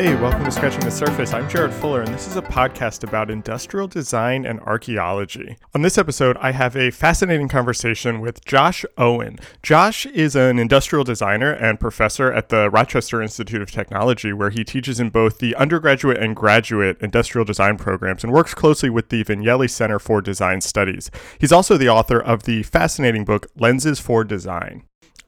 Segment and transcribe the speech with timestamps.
[0.00, 1.34] Hey, welcome to Scratching the Surface.
[1.34, 5.58] I'm Jarrett Fuller, and this is a podcast about industrial design and archaeology.
[5.74, 9.38] On this episode, I have a fascinating conversation with Josh Owen.
[9.62, 14.64] Josh is an industrial designer and professor at the Rochester Institute of Technology, where he
[14.64, 19.22] teaches in both the undergraduate and graduate industrial design programs and works closely with the
[19.22, 21.10] Vignelli Center for Design Studies.
[21.38, 24.84] He's also the author of the fascinating book Lenses for Design.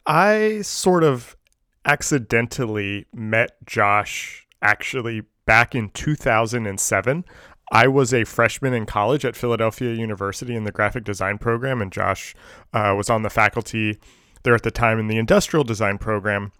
[0.07, 1.37] I sort of
[1.85, 7.25] accidentally met Josh actually back in 2007.
[7.71, 11.91] I was a freshman in college at Philadelphia University in the graphic design program, and
[11.91, 12.35] Josh
[12.73, 13.99] uh, was on the faculty
[14.43, 16.53] there at the time in the industrial design program.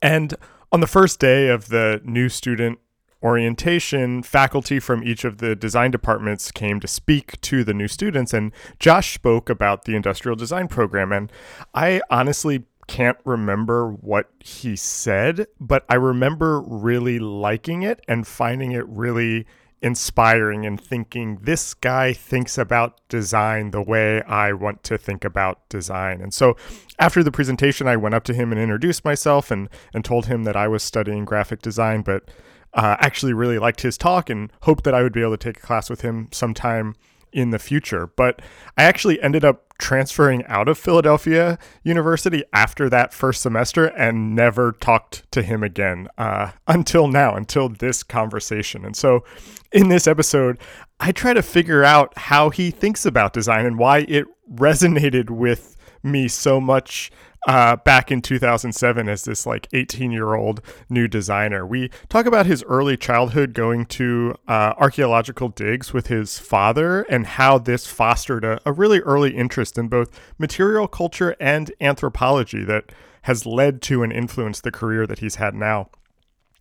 [0.00, 0.34] And
[0.70, 2.78] on the first day of the new student
[3.22, 8.32] orientation, faculty from each of the design departments came to speak to the new students,
[8.32, 11.10] and Josh spoke about the industrial design program.
[11.10, 11.32] And
[11.74, 18.72] I honestly can't remember what he said, but I remember really liking it and finding
[18.72, 19.46] it really
[19.80, 25.68] inspiring and thinking this guy thinks about design the way I want to think about
[25.68, 26.20] design.
[26.20, 26.56] And so
[26.98, 30.42] after the presentation, I went up to him and introduced myself and, and told him
[30.44, 32.28] that I was studying graphic design, but
[32.74, 35.58] uh, actually really liked his talk and hoped that I would be able to take
[35.58, 36.96] a class with him sometime
[37.32, 38.06] in the future.
[38.06, 38.40] But
[38.76, 44.72] I actually ended up transferring out of Philadelphia University after that first semester and never
[44.72, 48.84] talked to him again uh, until now, until this conversation.
[48.84, 49.24] And so
[49.72, 50.58] in this episode,
[51.00, 55.76] I try to figure out how he thinks about design and why it resonated with
[56.02, 57.10] me so much
[57.46, 61.66] uh, back in 2007 as this like 18 year old new designer.
[61.66, 67.26] We talk about his early childhood going to uh, archaeological digs with his father and
[67.26, 72.92] how this fostered a, a really early interest in both material culture and anthropology that
[73.22, 75.88] has led to and influenced the career that he's had now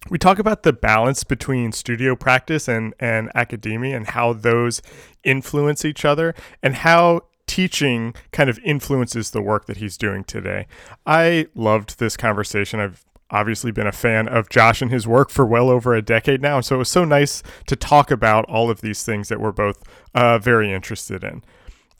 [0.10, 4.82] we talk about the balance between studio practice and, and academia and how those
[5.24, 10.68] influence each other and how teaching kind of influences the work that he's doing today.
[11.06, 12.80] I loved this conversation.
[12.80, 16.42] I've obviously been a fan of Josh and his work for well over a decade
[16.42, 16.62] now.
[16.62, 19.84] So it was so nice to talk about all of these things that we're both
[20.14, 21.44] uh, very interested in.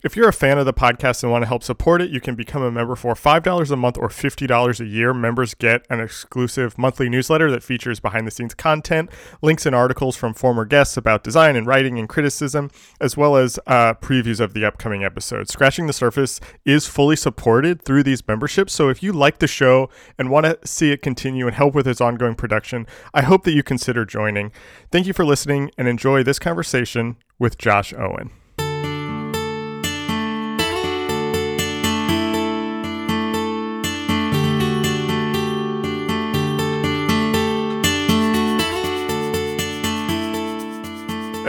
[0.00, 2.36] If you're a fan of the podcast and want to help support it, you can
[2.36, 5.12] become a member for $5 a month or $50 a year.
[5.12, 9.10] Members get an exclusive monthly newsletter that features behind the scenes content,
[9.42, 12.70] links and articles from former guests about design and writing and criticism,
[13.00, 15.52] as well as uh, previews of the upcoming episodes.
[15.52, 18.72] Scratching the Surface is fully supported through these memberships.
[18.72, 21.88] So if you like the show and want to see it continue and help with
[21.88, 24.52] its ongoing production, I hope that you consider joining.
[24.92, 28.30] Thank you for listening and enjoy this conversation with Josh Owen.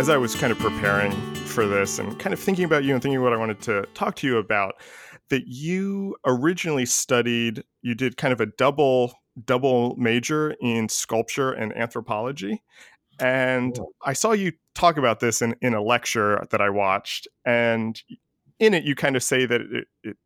[0.09, 3.03] As I was kind of preparing for this and kind of thinking about you and
[3.03, 4.73] thinking what I wanted to talk to you about,
[5.29, 9.13] that you originally studied, you did kind of a double
[9.45, 12.63] double major in sculpture and anthropology.
[13.19, 17.27] And I saw you talk about this in, in a lecture that I watched.
[17.45, 18.01] And
[18.57, 20.17] in it, you kind of say that it, it,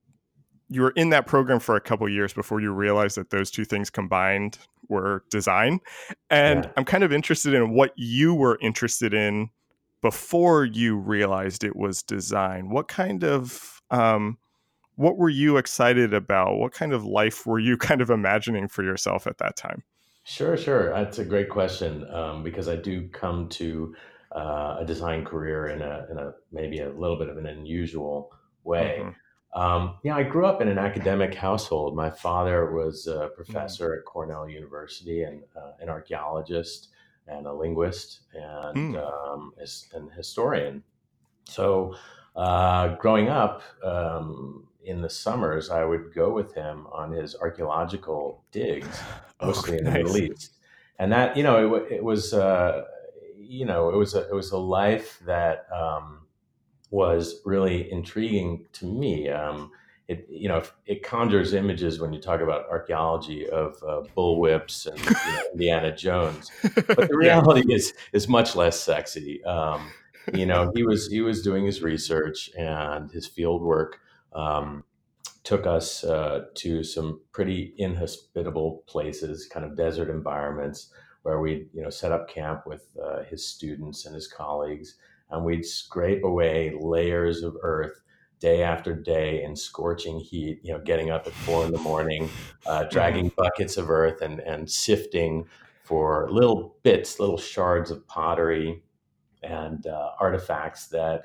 [0.69, 3.65] you were in that program for a couple years before you realized that those two
[3.65, 4.57] things combined
[4.87, 5.81] were design.
[6.29, 6.71] And yeah.
[6.77, 9.49] I'm kind of interested in what you were interested in
[10.03, 14.37] before you realized it was design what kind of um,
[14.95, 16.57] what were you excited about?
[16.57, 19.81] What kind of life were you kind of imagining for yourself at that time?
[20.25, 23.93] Sure sure that's a great question um, because i do come to
[24.31, 28.31] uh, a design career in a, in a maybe a little bit of an unusual
[28.63, 28.99] way.
[29.01, 29.61] Mm-hmm.
[29.61, 31.93] um, yeah i grew up in an academic household.
[31.95, 33.35] My father was a mm.
[33.35, 36.92] professor at cornell university and uh, an archaeologist
[37.27, 39.31] and a linguist and mm.
[39.31, 39.53] um,
[39.93, 40.83] an historian.
[41.45, 41.95] So,
[42.35, 48.43] uh, growing up um, in the summers, I would go with him on his archaeological
[48.51, 48.99] digs,
[49.39, 50.53] oh, mostly oh, in the Middle East.
[50.99, 52.83] And that, you know, it, it was, uh,
[53.37, 56.21] you know, it was a it was a life that um,
[56.91, 59.29] was really intriguing to me.
[59.29, 59.71] Um,
[60.07, 64.99] it you know it conjures images when you talk about archaeology of uh, bullwhips and
[64.99, 67.75] you know, Indiana Jones, but the reality yeah.
[67.75, 69.43] is is much less sexy.
[69.45, 69.91] Um,
[70.33, 73.99] you know, he was he was doing his research and his field work
[74.33, 74.83] um,
[75.43, 80.89] took us uh, to some pretty inhospitable places, kind of desert environments,
[81.23, 84.95] where we you know set up camp with uh, his students and his colleagues,
[85.29, 88.01] and we'd scrape away layers of earth
[88.43, 92.29] day after day in scorching heat, you know, getting up at four in the morning,
[92.65, 92.89] uh, mm-hmm.
[92.89, 95.45] dragging buckets of earth and, and sifting
[95.85, 98.83] for little bits, little shards of pottery
[99.43, 101.23] and uh, artifacts that,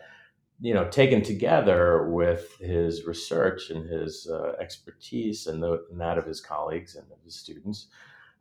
[0.60, 6.18] you know, taken together with his research and his uh, expertise and, the, and, that
[6.18, 7.88] of his colleagues and of his students,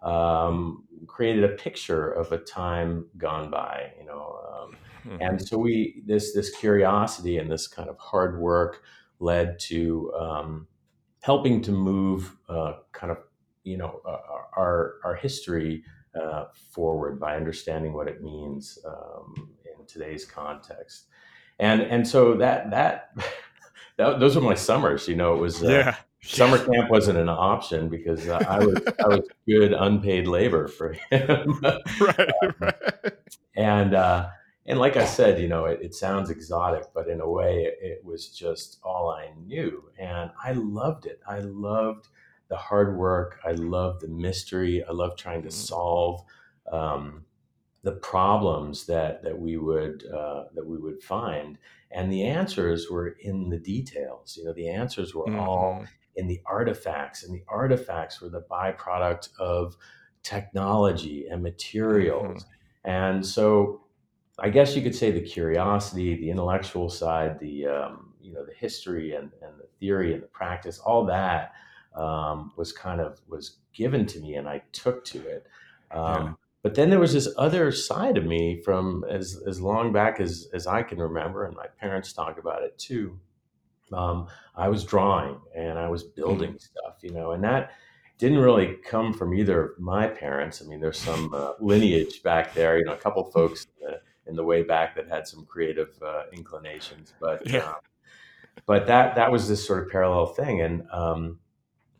[0.02, 3.92] um, created a picture of a time gone by.
[4.00, 5.22] You know, um, mm-hmm.
[5.22, 8.84] and so we this this curiosity and this kind of hard work
[9.20, 10.68] led to um,
[11.22, 13.18] helping to move uh, kind of
[13.64, 14.18] you know uh,
[14.56, 15.84] our our history
[16.20, 21.08] uh, forward by understanding what it means um, in today's context,
[21.60, 23.12] and and so that that,
[23.98, 25.08] that those were my summers.
[25.08, 25.96] You know, it was uh, yeah.
[26.28, 30.94] Summer camp wasn't an option because uh, I was I was good unpaid labor for
[31.10, 31.60] him.
[32.02, 33.14] right, um, right.
[33.56, 34.30] And uh,
[34.66, 37.78] and like I said, you know, it, it sounds exotic, but in a way, it,
[37.82, 41.22] it, was just all I knew, and I loved it.
[41.26, 42.10] I loved
[42.50, 43.40] the hard work.
[43.46, 44.84] I loved the mystery.
[44.84, 45.56] I loved trying to mm-hmm.
[45.56, 46.24] solve
[46.72, 47.24] um,
[47.84, 51.58] the problems that that we would uh, that we would find,
[51.90, 54.36] and the answers were in the details.
[54.38, 55.40] You know, the answers were mm-hmm.
[55.40, 55.86] all
[56.18, 59.78] in the artifacts, and the artifacts were the byproduct of
[60.24, 62.44] technology and materials.
[62.44, 62.90] Mm-hmm.
[62.90, 63.82] And so
[64.40, 68.54] I guess you could say the curiosity, the intellectual side, the um, you know the
[68.54, 71.54] history and, and the theory and the practice, all that
[71.96, 75.48] um, was kind of was given to me, and I took to it.
[75.92, 76.34] Um, yeah.
[76.64, 80.50] But then there was this other side of me from as as long back as
[80.54, 83.20] as I can remember, and my parents talk about it too
[83.94, 86.58] um, I was drawing and I was building mm-hmm.
[86.58, 87.72] stuff, you know, and that
[88.18, 90.62] didn't really come from either of my parents.
[90.62, 94.02] I mean, there's some uh, lineage back there, you know, a couple folks in the,
[94.30, 97.60] in the, way back that had some creative uh, inclinations, but yeah.
[97.60, 97.76] Um,
[98.66, 101.40] but that that was this sort of parallel thing, and um,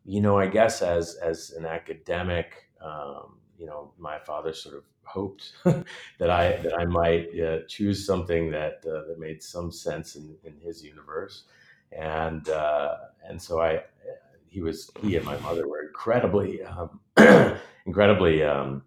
[0.04, 4.84] you know, I guess as as an academic, um, you know, my father sort of
[5.04, 10.16] hoped that I that I might uh, choose something that uh, that made some sense
[10.16, 11.44] in, in his universe
[11.92, 12.96] and uh,
[13.28, 13.84] and so I
[14.48, 17.00] he was he and my mother were incredibly um,
[17.86, 18.84] incredibly um,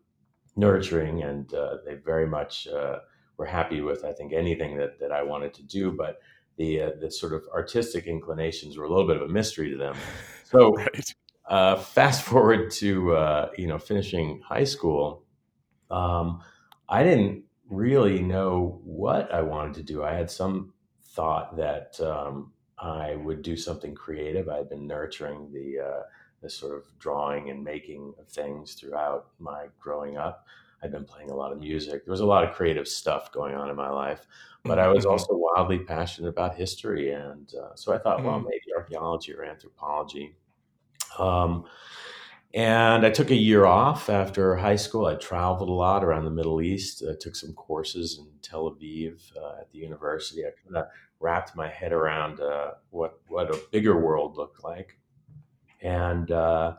[0.57, 2.99] nurturing, and uh, they very much uh,
[3.37, 6.21] were happy with I think anything that that I wanted to do, but
[6.57, 9.77] the uh, the sort of artistic inclinations were a little bit of a mystery to
[9.77, 9.97] them.
[10.51, 11.15] So right.
[11.49, 15.23] Uh, fast forward to uh, you know finishing high school,
[15.89, 16.43] um,
[16.89, 20.03] I didn't really know what I wanted to do.
[20.03, 20.73] I had some
[21.15, 24.49] thought that um, I would do something creative.
[24.49, 26.03] I'd been nurturing the uh,
[26.43, 30.47] the sort of drawing and making of things throughout my growing up.
[30.83, 32.05] I'd been playing a lot of music.
[32.05, 34.27] There was a lot of creative stuff going on in my life,
[34.65, 35.13] but I was mm-hmm.
[35.13, 40.35] also wildly passionate about history, and uh, so I thought, well, maybe archaeology or anthropology.
[41.19, 41.65] Um,
[42.53, 45.07] and I took a year off after high school.
[45.07, 47.05] I traveled a lot around the Middle East.
[47.09, 50.45] I took some courses in Tel Aviv uh, at the university.
[50.45, 50.87] I kind of
[51.21, 54.99] wrapped my head around uh, what what a bigger world looked like,
[55.81, 56.75] and uh,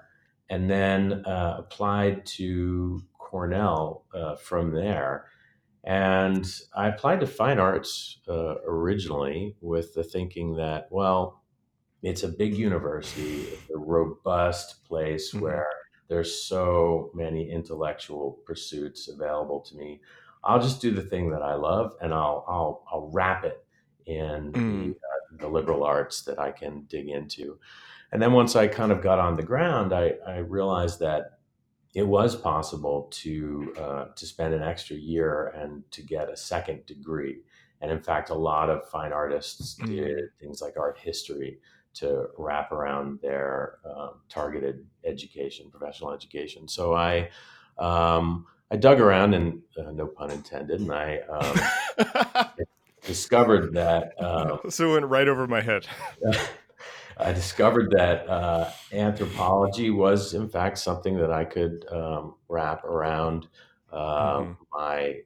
[0.50, 5.28] and then uh, applied to Cornell uh, from there.
[5.86, 6.46] And
[6.76, 11.41] I applied to fine arts uh, originally with the thinking that well,
[12.04, 15.44] it's a big university, it's a robust place mm-hmm.
[15.44, 15.68] where
[16.08, 20.02] there's so many intellectual pursuits available to me.
[20.44, 23.64] I'll just do the thing that I love, and I'll I'll I'll wrap it
[24.06, 24.54] in mm.
[24.54, 27.60] the, uh, the, liberal arts that I can dig into.
[28.12, 31.38] And then once I kind of got on the ground, I, I realized that
[31.94, 36.86] it was possible to uh, to spend an extra year and to get a second
[36.86, 37.42] degree.
[37.80, 39.88] And in fact, a lot of fine artists mm.
[39.88, 41.60] did things like art history
[41.96, 46.68] to wrap around their um, targeted education, professional education.
[46.68, 47.30] So I
[47.78, 52.48] um, I dug around, and uh, no pun intended, and I um,
[53.06, 54.14] discovered that.
[54.18, 55.88] Uh, so it went right over my head.
[57.18, 63.48] I discovered that uh, anthropology was, in fact, something that I could um, wrap around
[63.92, 64.54] uh, mm-hmm.
[64.74, 65.18] my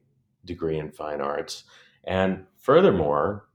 [0.44, 1.64] degree in fine arts.
[2.04, 3.45] And furthermore,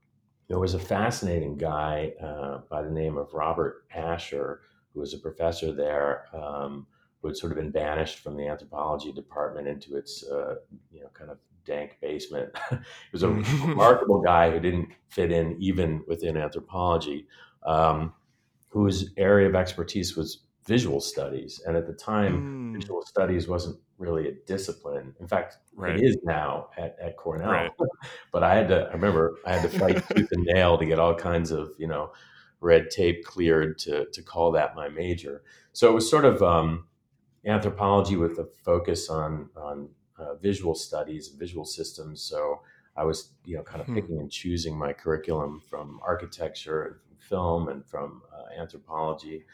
[0.52, 4.58] there was a fascinating guy uh, by the name of Robert Ascher,
[4.92, 6.86] who was a professor there, um,
[7.22, 10.56] who had sort of been banished from the anthropology department into its, uh,
[10.92, 12.50] you know, kind of dank basement.
[12.68, 12.76] he
[13.12, 13.28] was a
[13.66, 17.26] remarkable guy who didn't fit in even within anthropology,
[17.64, 18.12] um,
[18.68, 21.60] whose area of expertise was visual studies.
[21.66, 22.80] And at the time, mm.
[22.80, 25.14] visual studies wasn't really a discipline.
[25.20, 25.96] In fact, right.
[25.96, 27.50] it is now at, at Cornell.
[27.50, 27.70] Right.
[28.32, 30.98] but I had to, I remember I had to fight tooth and nail to get
[30.98, 32.12] all kinds of, you know,
[32.60, 35.42] red tape cleared to, to call that my major.
[35.72, 36.86] So it was sort of, um,
[37.44, 39.88] anthropology with a focus on on
[40.18, 42.22] uh, visual studies, and visual systems.
[42.22, 42.60] So
[42.96, 43.94] I was, you know, kind of hmm.
[43.94, 49.44] picking and choosing my curriculum from architecture and from film and from uh, anthropology,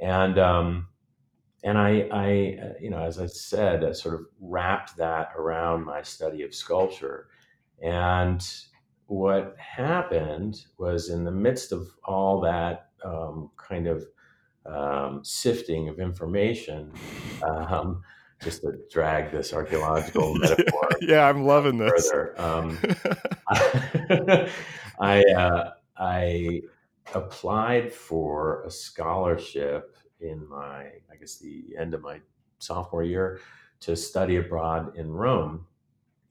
[0.00, 0.88] and um,
[1.64, 2.28] and I, I,
[2.80, 7.28] you know, as I said, I sort of wrapped that around my study of sculpture,
[7.82, 8.46] and
[9.06, 14.04] what happened was in the midst of all that um, kind of
[14.64, 16.92] um, sifting of information.
[17.42, 18.02] Um,
[18.42, 20.88] just to drag this archaeological metaphor.
[21.00, 22.12] yeah, I'm loving this.
[22.36, 22.78] Um,
[25.00, 26.62] I uh, I
[27.14, 32.20] applied for a scholarship in my, I guess, the end of my
[32.58, 33.40] sophomore year
[33.80, 35.66] to study abroad in Rome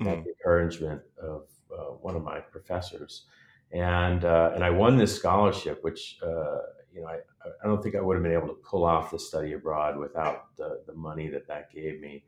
[0.02, 0.08] mm.
[0.08, 3.26] at the encouragement of uh, one of my professors,
[3.72, 6.58] and uh, and I won this scholarship, which uh,
[6.94, 7.20] you know I
[7.64, 10.56] I don't think I would have been able to pull off the study abroad without
[10.58, 12.24] the, the money that that gave me,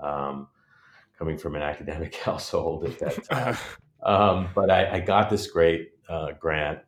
[0.00, 0.48] um,
[1.18, 3.56] coming from an academic household at that time.
[4.02, 6.80] um, but I, I, got this great uh, grant,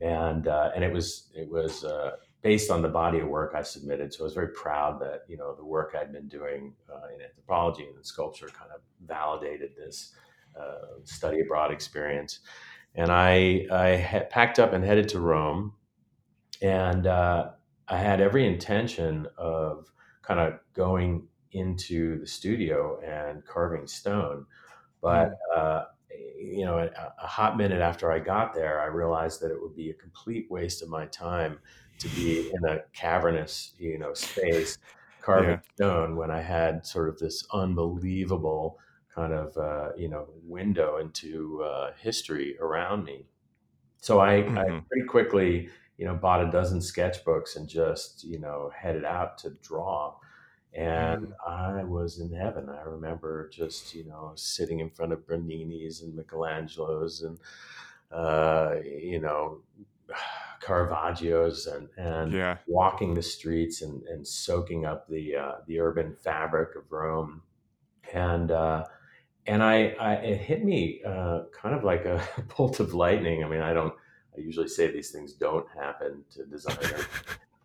[0.00, 2.12] and uh, and it was it was uh,
[2.42, 4.12] based on the body of work I submitted.
[4.12, 7.22] So I was very proud that you know the work I'd been doing uh, in
[7.22, 10.14] anthropology and in sculpture kind of validated this
[10.58, 12.40] uh, study abroad experience.
[12.94, 15.74] And I I had packed up and headed to Rome
[16.62, 17.50] and uh,
[17.88, 19.86] I had every intention of
[20.22, 24.44] kind of going into the studio and carving stone,
[25.00, 25.56] but mm.
[25.56, 25.84] uh,
[26.36, 26.90] you know, a,
[27.22, 30.50] a, hot minute after I got there, I realized that it would be a complete
[30.50, 31.58] waste of my time
[31.98, 34.78] to be in a cavernous, you know, space
[35.20, 35.60] carving yeah.
[35.74, 38.78] stone when I had sort of this unbelievable
[39.14, 43.26] kind of uh, you know window into uh, history around me.
[44.00, 44.58] So I, mm-hmm.
[44.58, 49.36] I pretty quickly you know, bought a dozen sketchbooks and just, you know, headed out
[49.38, 50.14] to draw.
[50.78, 51.32] And mm.
[51.44, 52.68] I was in heaven.
[52.68, 57.38] I remember just, you know, sitting in front of Bernini's and Michelangelo's and,
[58.12, 59.58] uh, you know,
[60.62, 62.58] Caravaggio's and, and yeah.
[62.68, 67.42] walking the streets and, and soaking up the, uh, the urban fabric of Rome.
[68.12, 68.84] And, uh,
[69.46, 72.22] and I, I, it hit me uh, kind of like a
[72.56, 73.42] bolt of lightning.
[73.42, 73.94] I mean, I don't,
[74.36, 77.04] I usually say these things don't happen to designers,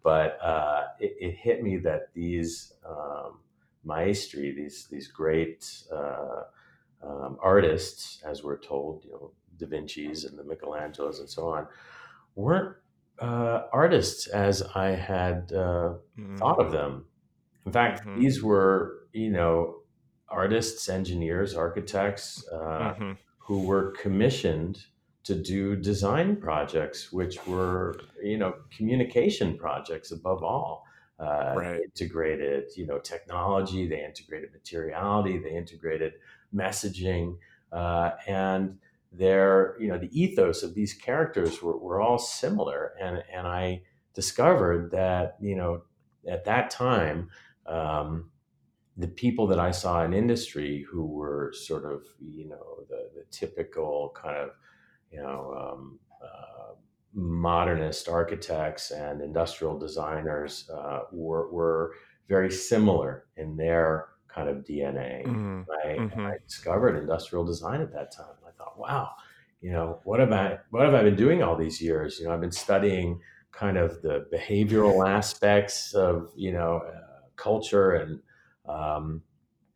[0.04, 3.40] but uh, it, it, hit me that these um,
[3.86, 6.44] maestri, these these great uh,
[7.02, 11.68] um, artists, as we're told, you know, Da Vinci's and the Michelangelos and so on,
[12.36, 12.76] weren't
[13.20, 16.38] uh, artists as I had mm-hmm.
[16.38, 17.06] thought of them.
[17.66, 18.20] In fact, mm-hmm.
[18.20, 19.78] these were, you know,
[20.28, 23.12] artists, engineers, architects uh, mm-hmm.
[23.38, 24.86] who were commissioned
[25.24, 30.86] to do design projects, which were you know communication projects above all.
[31.20, 31.82] Uh, right.
[31.82, 36.13] integrated you know technology, they integrated materiality, they integrated
[36.53, 37.38] messaging,
[37.72, 38.77] uh, and
[39.12, 42.94] their you know the ethos of these characters were, were all similar.
[43.01, 45.84] And and I discovered that you know
[46.27, 47.30] at that time.
[47.65, 48.30] Um,
[48.96, 53.25] the people that I saw in industry who were sort of, you know, the, the
[53.32, 54.51] typical kind of
[55.13, 56.74] you know, um, uh,
[57.13, 61.93] modernist architects and industrial designers uh, were, were
[62.27, 65.25] very similar in their kind of DNA.
[65.25, 65.62] Mm-hmm.
[65.72, 66.20] I, mm-hmm.
[66.22, 68.36] I, discovered industrial design at that time.
[68.48, 69.12] I thought, wow,
[69.62, 72.20] you know, what have I what have I been doing all these years?
[72.20, 73.20] You know, I've been studying
[73.51, 78.20] kind of the behavioral aspects of you know uh, culture and
[78.67, 79.22] um,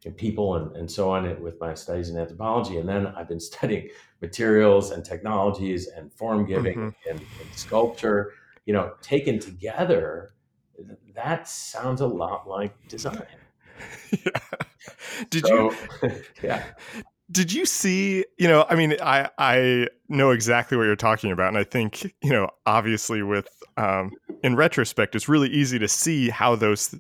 [0.06, 2.78] and people and, and so on with my studies in anthropology.
[2.78, 3.90] And then I've been studying
[4.22, 7.10] materials and technologies and form giving mm-hmm.
[7.10, 8.34] and, and, sculpture,
[8.66, 10.32] you know, taken together,
[11.16, 13.26] that sounds a lot like design.
[14.12, 14.40] yeah.
[15.30, 15.74] Did so,
[16.04, 16.12] you?
[16.44, 16.64] yeah.
[17.30, 21.50] Did you see, you know, I mean, I I know exactly what you're talking about.
[21.50, 24.12] And I think, you know, obviously with um
[24.44, 26.96] in retrospect, it's really easy to see how those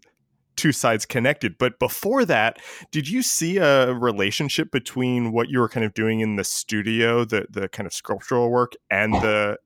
[0.58, 1.58] two sides connected.
[1.58, 2.58] But before that,
[2.92, 7.24] did you see a relationship between what you were kind of doing in the studio,
[7.24, 9.58] the the kind of sculptural work, and the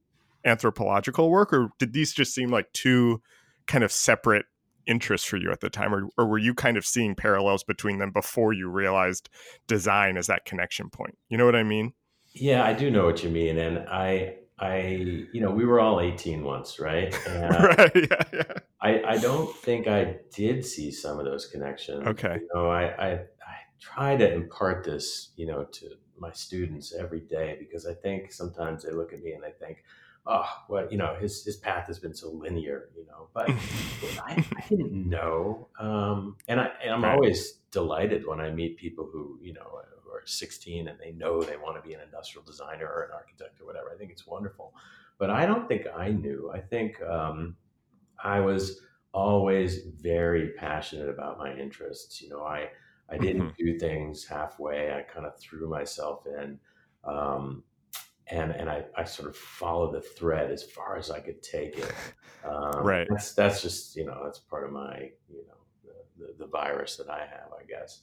[0.45, 3.21] anthropological work, or did these just seem like two
[3.67, 4.45] kind of separate
[4.87, 7.99] interests for you at the time, or, or were you kind of seeing parallels between
[7.99, 9.29] them before you realized
[9.67, 11.17] design as that connection point?
[11.29, 11.93] You know what I mean?
[12.33, 15.99] Yeah, I do know what you mean, and I I, you know, we were all
[15.99, 17.13] 18 once, right?
[17.27, 17.91] And right.
[17.95, 18.53] Yeah, yeah.
[18.79, 22.05] I, I don't think I did see some of those connections.
[22.07, 22.37] Okay.
[22.41, 25.89] You know, I, I, I try to impart this, you know, to
[26.19, 29.83] my students every day because I think sometimes they look at me and they think,
[30.27, 33.29] oh, well, you know, his his path has been so linear, you know.
[33.33, 33.49] But
[34.23, 37.13] I, I, didn't know, um, and I and I'm right.
[37.13, 39.81] always delighted when I meet people who you know
[40.21, 43.59] are 16 and they know they want to be an industrial designer or an architect
[43.61, 43.91] or whatever.
[43.93, 44.73] I think it's wonderful,
[45.17, 46.51] but I don't think I knew.
[46.53, 47.55] I think um,
[48.23, 48.81] I was
[49.13, 52.21] always very passionate about my interests.
[52.21, 52.69] You know, I
[53.09, 53.65] I didn't mm-hmm.
[53.65, 54.93] do things halfway.
[54.93, 56.59] I kind of threw myself in.
[57.03, 57.63] Um,
[58.27, 61.77] and and I, I sort of followed the thread as far as I could take
[61.77, 61.93] it.
[62.43, 63.07] Um, right.
[63.09, 66.95] That's that's just you know that's part of my you know the, the, the virus
[66.97, 68.01] that I have I guess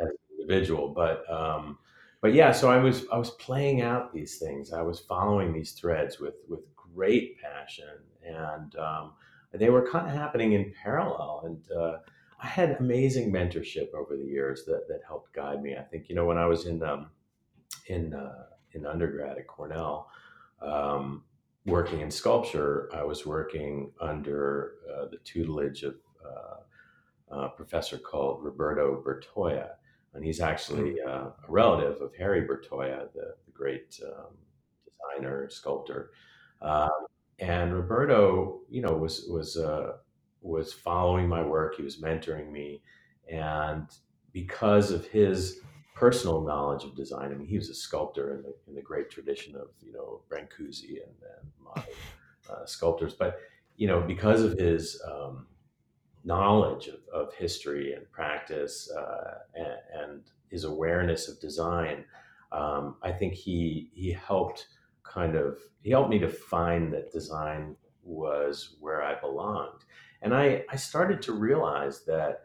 [0.00, 0.14] as, as
[0.48, 0.88] individual.
[0.88, 1.78] But um,
[2.20, 4.72] but yeah, so I was I was playing out these things.
[4.72, 9.12] I was following these threads with with great passion, and um,
[9.52, 11.42] they were kind of happening in parallel.
[11.44, 11.98] And uh,
[12.42, 15.76] I had amazing mentorship over the years that that helped guide me.
[15.76, 17.10] I think you know when I was in um,
[17.86, 20.10] in uh, in undergrad at Cornell,
[20.60, 21.24] um,
[21.66, 26.56] working in sculpture, I was working under uh, the tutelage of uh,
[27.30, 29.77] a professor called Roberto Bertoia.
[30.18, 31.08] And he's actually hmm.
[31.08, 34.34] uh, a relative of Harry Bertoia, the, the great um,
[34.84, 36.10] designer, sculptor.
[36.60, 37.06] Um,
[37.38, 39.92] and Roberto, you know, was was uh,
[40.42, 41.76] was following my work.
[41.76, 42.82] He was mentoring me,
[43.30, 43.86] and
[44.32, 45.60] because of his
[45.94, 47.32] personal knowledge of design.
[47.32, 50.20] I mean, he was a sculptor in the, in the great tradition of, you know,
[50.30, 51.84] Brancusi and, and modern
[52.50, 53.14] uh, sculptors.
[53.14, 53.40] But,
[53.76, 55.46] you know, because of his um,
[56.24, 62.06] knowledge of, of, history and practice uh, and, and, his awareness of design,
[62.52, 64.68] um, I think he, he helped
[65.02, 69.84] kind of, he helped me to find that design was where I belonged.
[70.22, 72.44] And I, I started to realize that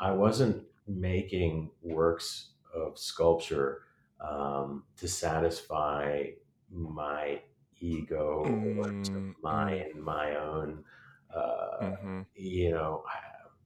[0.00, 3.82] I wasn't making works of sculpture
[4.20, 6.24] um, to satisfy
[6.70, 7.40] my
[7.80, 10.00] ego mm, or to mm, mine mm.
[10.00, 10.84] my own,
[11.36, 12.20] uh, mm-hmm.
[12.34, 13.02] you know,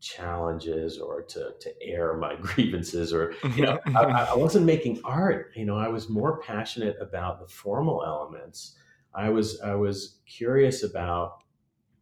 [0.00, 5.52] challenges or to, to air my grievances or, you know, I, I wasn't making art,
[5.56, 8.76] you know, I was more passionate about the formal elements.
[9.14, 11.42] I was, I was curious about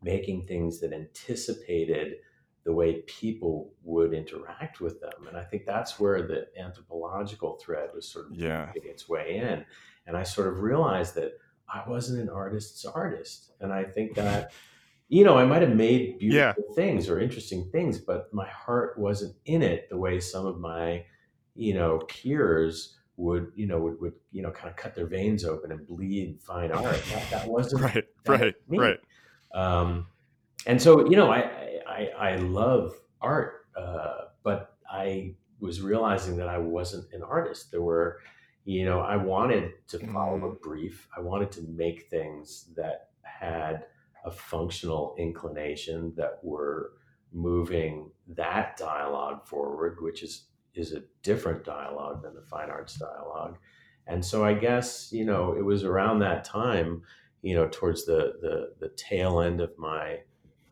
[0.02, 2.16] making things that anticipated
[2.64, 5.28] the way people would interact with them.
[5.28, 8.70] And I think that's where the anthropological thread was sort of yeah.
[8.74, 9.64] getting its way in.
[10.06, 11.32] And I sort of realized that
[11.72, 13.52] I wasn't an artist's artist.
[13.60, 14.52] And I think that,
[15.08, 16.74] you know, I might have made beautiful yeah.
[16.74, 21.04] things or interesting things, but my heart wasn't in it the way some of my,
[21.54, 25.44] you know, peers would, you know, would, would you know, kind of cut their veins
[25.44, 27.02] open and bleed fine art.
[27.12, 28.78] That, that wasn't right, that right, me.
[28.78, 28.98] right.
[29.54, 30.08] Um,
[30.66, 36.48] and so, you know, I, I, I love art, uh, but I was realizing that
[36.48, 37.70] I wasn't an artist.
[37.70, 38.20] There were,
[38.64, 40.50] you know, I wanted to follow mm.
[40.50, 41.06] a brief.
[41.16, 43.84] I wanted to make things that had
[44.26, 46.92] a functional inclination that were
[47.32, 53.56] moving that dialogue forward, which is is a different dialogue than the fine arts dialogue.
[54.06, 57.02] And so I guess you know it was around that time,
[57.42, 60.18] you know, towards the the, the tail end of my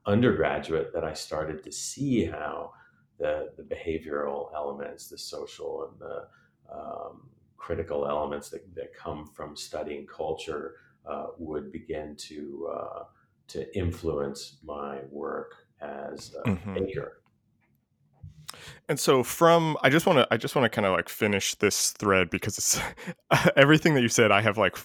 [0.07, 2.73] undergraduate that I started to see how
[3.19, 6.27] the, the behavioral elements, the social and the
[6.75, 10.75] um, critical elements that, that come from studying culture
[11.07, 13.03] uh, would begin to uh,
[13.49, 16.75] to influence my work as a mm-hmm.
[16.75, 17.21] maker.
[18.89, 21.55] And so from I just want to I just want to kind of like finish
[21.57, 22.81] this thread because it's
[23.57, 24.77] everything that you said I have like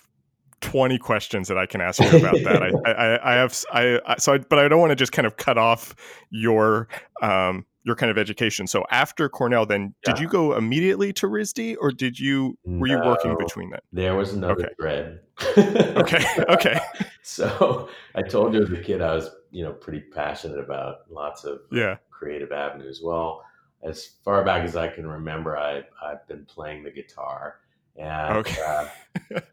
[0.61, 2.63] 20 questions that I can ask you about that.
[2.63, 5.25] I, I, I have, I, I, so, I, but I don't want to just kind
[5.25, 5.95] of cut off
[6.29, 6.87] your,
[7.21, 8.67] um, your kind of education.
[8.67, 10.13] So after Cornell, then yeah.
[10.13, 13.83] did you go immediately to RISD or did you, were no, you working between that?
[13.91, 14.73] There was another okay.
[14.79, 15.19] thread.
[15.57, 16.25] okay.
[16.49, 16.79] Okay.
[17.23, 21.43] so I told you as a kid, I was, you know, pretty passionate about lots
[21.45, 21.97] of yeah.
[22.09, 23.01] creative avenues.
[23.03, 23.43] Well,
[23.83, 27.59] as far back as I can remember, I, I've been playing the guitar
[27.99, 28.61] and okay.
[28.61, 28.87] uh,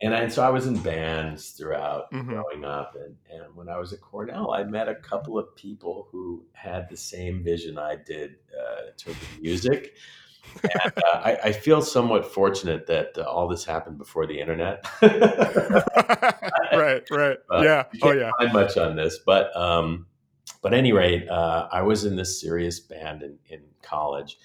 [0.00, 2.28] and, and so I was in bands throughout mm-hmm.
[2.28, 6.06] growing up, and and when I was at Cornell, I met a couple of people
[6.12, 9.96] who had the same vision I did uh, in terms of music.
[10.62, 14.86] and uh, I, I, feel somewhat fortunate that uh, all this happened before the internet.
[15.02, 15.10] right,
[17.10, 18.30] right, yeah, oh yeah.
[18.38, 20.06] Find much on this, but um,
[20.62, 24.38] but any rate, uh, I was in this serious band in in college,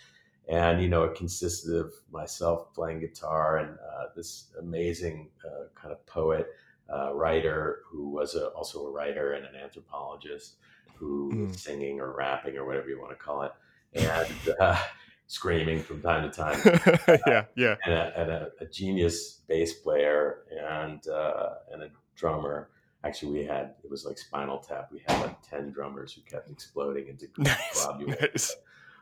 [0.47, 5.91] and you know it consisted of myself playing guitar and uh, this amazing uh, kind
[5.91, 6.47] of poet
[6.93, 10.55] uh, writer who was a, also a writer and an anthropologist
[10.95, 11.47] who mm.
[11.47, 13.51] was singing or rapping or whatever you want to call it
[13.93, 14.77] and uh,
[15.27, 16.59] screaming from time to time
[17.27, 22.69] yeah yeah and, a, and a, a, genius bass player and uh, and a drummer
[23.03, 24.89] actually we had it was like Spinal Tap.
[24.91, 27.87] We had like ten drummers who kept exploding into nice.
[28.05, 28.55] nice.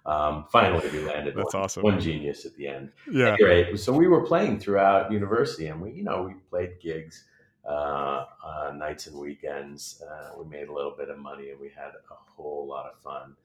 [0.05, 1.35] Um, finally, we landed.
[1.35, 1.83] That's one, awesome.
[1.83, 2.91] One genius at the end.
[3.11, 3.35] Yeah.
[3.37, 3.79] Great.
[3.79, 7.25] So we were playing throughout university, and we, you know, we played gigs
[7.67, 10.01] uh, uh, nights and weekends.
[10.09, 12.99] Uh, we made a little bit of money, and we had a whole lot of
[13.01, 13.35] fun.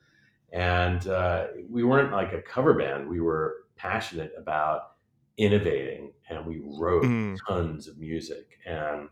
[0.52, 3.08] And uh, we weren't like a cover band.
[3.08, 4.92] We were passionate about
[5.36, 7.36] innovating, and we wrote mm.
[7.46, 8.58] tons of music.
[8.64, 9.08] And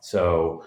[0.00, 0.64] so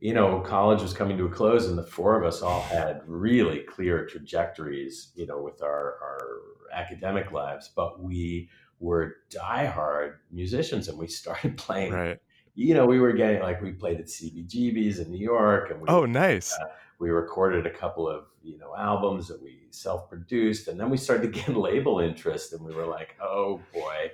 [0.00, 3.00] you know, college was coming to a close, and the four of us all had
[3.06, 6.38] really clear trajectories, you know, with our, our
[6.72, 7.70] academic lives.
[7.74, 11.92] But we were diehard musicians, and we started playing.
[11.92, 12.18] Right.
[12.54, 15.88] You know, we were getting like we played at CBGB's in New York, and we,
[15.88, 16.52] oh, nice.
[16.52, 16.66] Uh,
[16.98, 21.32] we recorded a couple of you know albums that we self-produced, and then we started
[21.32, 24.10] to get label interest, and we were like, oh boy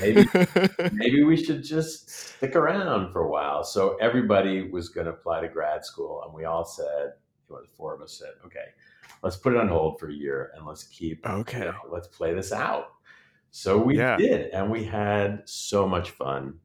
[0.00, 0.26] maybe
[0.92, 3.64] maybe we should just stick around for a while.
[3.64, 7.12] So everybody was going to apply to grad school, and we all said,
[7.48, 8.66] you know, the four of us said, okay,
[9.22, 12.08] let's put it on hold for a year and let's keep okay, you know, let's
[12.08, 12.92] play this out.
[13.50, 14.16] So we yeah.
[14.16, 16.58] did, and we had so much fun.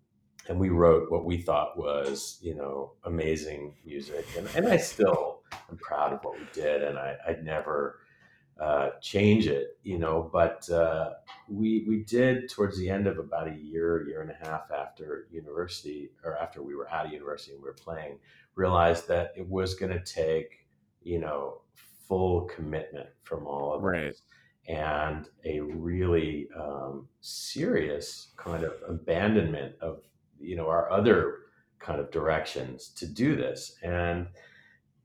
[0.47, 4.25] And we wrote what we thought was, you know, amazing music.
[4.35, 6.81] And, and I still am proud of what we did.
[6.81, 7.99] And I, I'd never,
[8.59, 10.29] uh, change it, you know.
[10.31, 11.13] But uh,
[11.47, 15.27] we we did towards the end of about a year, year and a half after
[15.31, 18.19] university, or after we were out of university and we were playing,
[18.55, 20.67] realized that it was going to take,
[21.01, 21.61] you know,
[22.07, 24.09] full commitment from all of right.
[24.09, 24.21] us
[24.67, 30.01] and a really um, serious kind of abandonment of
[30.39, 31.39] you know our other
[31.79, 34.27] kind of directions to do this and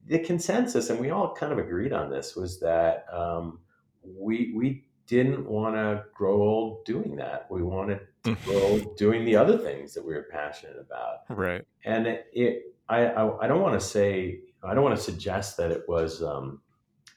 [0.06, 3.58] the consensus, and we all kind of agreed on this, was that um,
[4.04, 7.46] we we didn't want to grow old doing that.
[7.50, 8.44] We wanted to mm.
[8.44, 11.18] grow old doing the other things that we were passionate about.
[11.28, 11.64] Right.
[11.84, 15.56] And it, it I, I, I don't want to say I don't want to suggest
[15.58, 16.60] that it was um,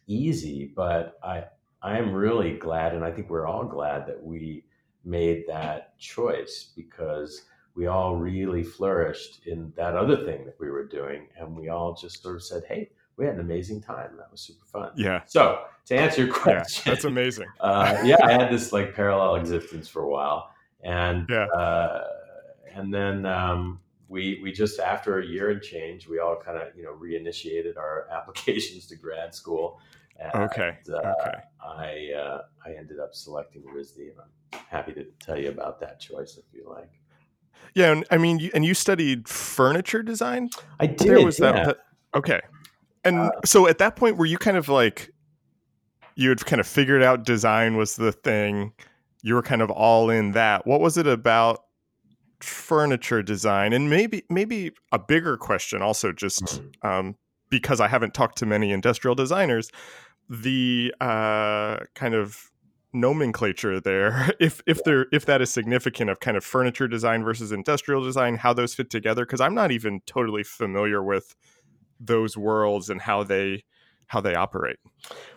[0.07, 1.45] easy, but I
[1.81, 4.63] I am really glad, and I think we're all glad that we
[5.05, 7.43] made that choice because
[7.77, 11.27] we all really flourished in that other thing that we were doing.
[11.37, 14.17] And we all just sort of said, hey, we had an amazing time.
[14.17, 14.91] That was super fun.
[14.95, 15.21] Yeah.
[15.27, 17.47] So to answer your question, yeah, that's amazing.
[17.59, 20.51] uh, yeah, I had this like parallel existence for a while,
[20.83, 21.45] and yeah.
[21.47, 22.07] uh,
[22.73, 26.75] and then um, we we just after a year and change, we all kind of
[26.75, 29.79] you know reinitiated our applications to grad school.
[30.19, 30.77] And, okay.
[30.89, 31.37] Uh, okay.
[31.61, 34.19] I uh, I ended up selecting RISD, and
[34.53, 36.91] I'm happy to tell you about that choice if you like.
[37.75, 40.49] Yeah, and I mean, and you studied furniture design.
[40.79, 40.99] I did.
[40.99, 41.51] There was yeah.
[41.51, 41.77] that, that,
[42.15, 42.41] Okay,
[43.03, 45.11] and uh, so at that point, were you kind of like
[46.15, 48.73] you had kind of figured out design was the thing?
[49.21, 50.65] You were kind of all in that.
[50.65, 51.63] What was it about
[52.39, 53.73] furniture design?
[53.73, 56.87] And maybe maybe a bigger question, also just mm-hmm.
[56.87, 57.15] um,
[57.49, 59.71] because I haven't talked to many industrial designers,
[60.29, 62.51] the uh, kind of
[62.93, 67.51] nomenclature there if if there if that is significant of kind of furniture design versus
[67.51, 71.35] industrial design how those fit together because i'm not even totally familiar with
[71.99, 73.63] those worlds and how they
[74.07, 74.77] how they operate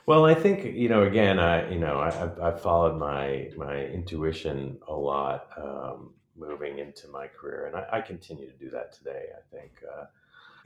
[0.06, 4.78] well i think you know again i you know I, i've followed my my intuition
[4.86, 9.24] a lot um, moving into my career and I, I, continue to do that today
[9.36, 10.04] i think uh,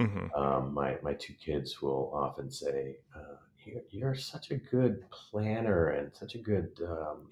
[0.03, 0.41] mm-hmm.
[0.41, 5.89] um, my my two kids will often say uh, you're, you're such a good planner
[5.89, 7.29] and such a good um,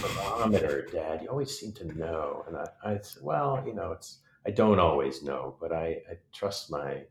[0.00, 1.20] barometer, Dad.
[1.22, 2.44] You always seem to know.
[2.48, 6.18] And I, I said, well, you know, it's I don't always know, but I, I
[6.32, 7.02] trust my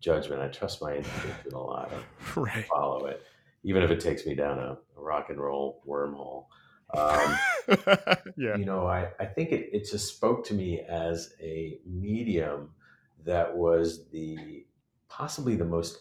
[0.00, 0.42] judgment.
[0.42, 1.92] I trust my intuition a lot.
[2.36, 2.66] I right.
[2.66, 3.22] follow it,
[3.62, 6.46] even if it takes me down a, a rock and roll wormhole.
[6.96, 7.38] Um,
[8.36, 8.56] yeah.
[8.56, 12.70] You know, I, I think it, it just spoke to me as a medium
[13.24, 14.64] that was the
[15.08, 16.00] possibly the most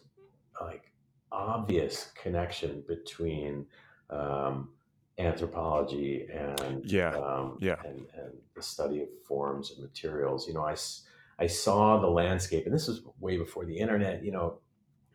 [0.59, 0.88] like
[1.31, 3.65] obvious connection between
[4.09, 4.69] um,
[5.17, 10.47] anthropology and yeah, um, yeah, and, and the study of forms and materials.
[10.47, 10.75] You know, I
[11.37, 14.23] I saw the landscape, and this was way before the internet.
[14.23, 14.59] You know,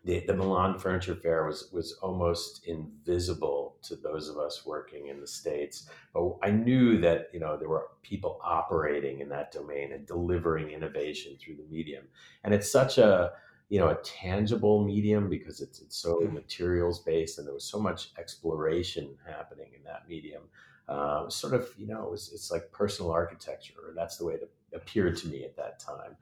[0.04, 5.20] the, the Milan Furniture Fair was was almost invisible to those of us working in
[5.20, 5.88] the states.
[6.12, 10.70] But I knew that you know there were people operating in that domain and delivering
[10.70, 12.04] innovation through the medium,
[12.44, 13.32] and it's such a
[13.68, 17.78] you know a tangible medium because it's it's so materials based and there was so
[17.80, 20.42] much exploration happening in that medium
[20.88, 24.34] uh, sort of you know it was, it's like personal architecture or that's the way
[24.34, 26.16] it appeared to me at that time.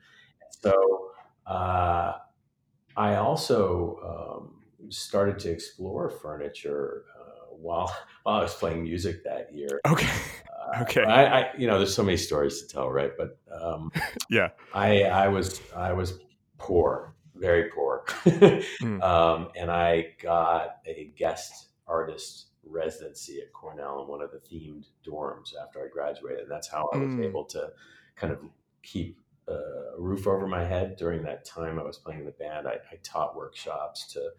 [0.50, 1.10] So
[1.46, 2.18] uh,
[2.96, 9.52] i also um, started to explore furniture uh, while while i was playing music that
[9.52, 9.80] year.
[9.88, 10.08] Okay.
[10.48, 11.02] Uh, okay.
[11.02, 13.10] I, I, you know there's so many stories to tell right?
[13.18, 13.90] But um,
[14.30, 14.50] yeah.
[14.72, 16.20] I i was i was
[16.58, 18.04] poor, very poor.
[18.06, 19.02] mm.
[19.02, 24.84] um, and I got a guest artist residency at Cornell in one of the themed
[25.04, 26.42] dorms after I graduated.
[26.42, 27.24] And that's how I was mm.
[27.24, 27.70] able to
[28.16, 28.38] kind of
[28.84, 29.58] keep a
[29.98, 32.68] roof over my head during that time I was playing in the band.
[32.68, 34.30] I, I taught workshops to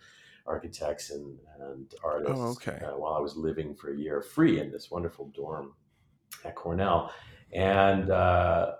[0.47, 2.85] architects and, and artists oh, okay.
[2.85, 5.73] uh, while I was living for a year free in this wonderful dorm
[6.45, 7.11] at Cornell.
[7.51, 8.71] And uh,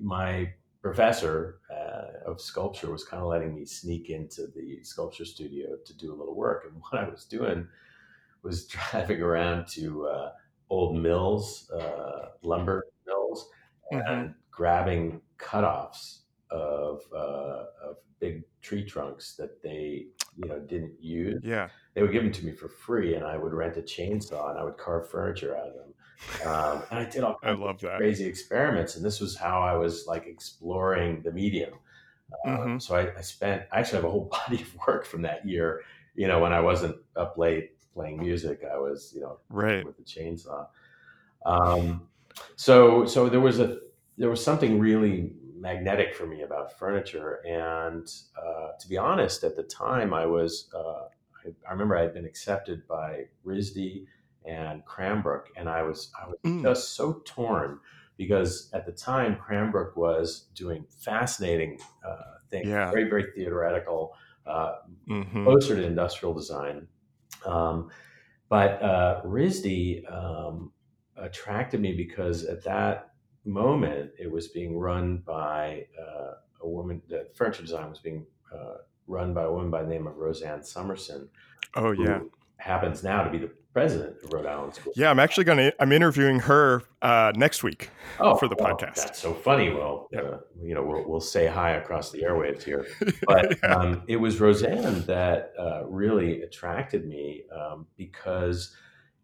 [0.00, 1.83] my professor uh,
[2.24, 6.16] of sculpture was kind of letting me sneak into the sculpture studio to do a
[6.16, 6.64] little work.
[6.68, 7.66] And what I was doing
[8.42, 10.32] was driving around to uh,
[10.70, 13.48] old mills, uh, lumber mills,
[13.92, 14.06] mm-hmm.
[14.06, 20.06] and grabbing cutoffs of uh, of big tree trunks that they
[20.36, 21.40] you know didn't use.
[21.42, 24.50] Yeah, they would give them to me for free, and I would rent a chainsaw
[24.50, 25.94] and I would carve furniture out of them.
[26.46, 27.98] Um, and I did all I love that.
[27.98, 31.74] crazy experiments, and this was how I was like exploring the medium.
[32.46, 32.78] Um, mm-hmm.
[32.78, 33.62] So I, I, spent.
[33.72, 35.82] I actually have a whole body of work from that year.
[36.14, 39.96] You know, when I wasn't up late playing music, I was you know right with
[39.96, 40.66] the chainsaw.
[41.46, 42.08] Um,
[42.56, 43.78] so so there was a
[44.16, 45.32] there was something really
[45.64, 47.40] magnetic for me about furniture.
[47.46, 48.06] And
[48.36, 51.06] uh, to be honest, at the time, I was, uh,
[51.42, 54.04] I, I, remember I had been accepted by RISD
[54.44, 56.62] and Cranbrook, and I was, I was mm.
[56.62, 57.80] just so torn
[58.16, 62.90] because at the time, Cranbrook was doing fascinating uh, things, yeah.
[62.90, 64.14] very, very theoretical,
[64.46, 64.76] uh,
[65.08, 65.44] mm-hmm.
[65.44, 66.86] closer to industrial design.
[67.44, 67.90] Um,
[68.48, 70.72] but uh, RISD um,
[71.16, 73.10] attracted me because at that
[73.44, 77.02] moment, it was being run by uh, a woman.
[77.08, 80.62] The furniture design was being uh, run by a woman by the name of Rosanne
[80.62, 81.28] Somerson.
[81.74, 82.20] Oh yeah,
[82.64, 84.92] happens now to be the president of Rhode Island School.
[84.96, 85.74] Yeah, I'm actually going to.
[85.82, 88.94] I'm interviewing her uh, next week oh, for the well, podcast.
[88.94, 89.70] That's so funny.
[89.70, 90.20] Well, yeah.
[90.20, 92.86] uh, you know, we'll, we'll say hi across the airwaves here.
[93.26, 93.74] But yeah.
[93.74, 98.74] um, it was Rosanne that uh, really attracted me um, because,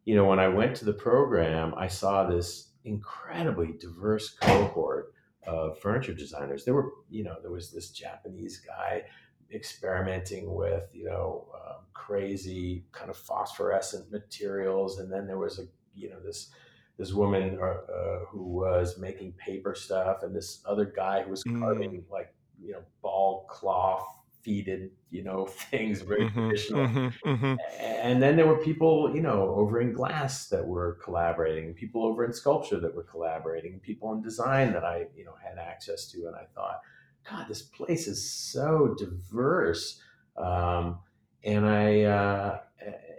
[0.04, 5.14] you know, when I went to the program, I saw this incredibly diverse cohort
[5.46, 6.64] of furniture designers.
[6.64, 9.04] There were, you know, there was this Japanese guy
[9.52, 15.64] experimenting with, you know, um, crazy kind of phosphorescent materials, and then there was a,
[15.94, 16.50] you know, this
[16.98, 21.42] this woman uh, uh, who was making paper stuff, and this other guy who was
[21.42, 22.10] carving mm.
[22.10, 24.06] like, you know, ball cloth
[24.46, 26.86] feeded, you know, things very mm-hmm, traditional.
[26.86, 27.54] Mm-hmm, mm-hmm.
[27.80, 32.24] And then there were people, you know, over in glass that were collaborating, people over
[32.24, 36.26] in sculpture that were collaborating, people in design that I, you know, had access to.
[36.26, 36.80] And I thought,
[37.28, 40.00] God, this place is so diverse.
[40.36, 40.98] Um,
[41.44, 42.60] and I, uh,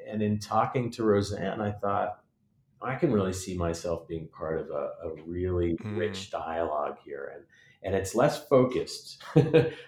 [0.07, 2.19] and in talking to Rosanne, I thought,
[2.81, 5.97] I can really see myself being part of a, a really mm.
[5.97, 7.31] rich dialogue here.
[7.35, 7.43] And,
[7.83, 9.21] and it's less focused,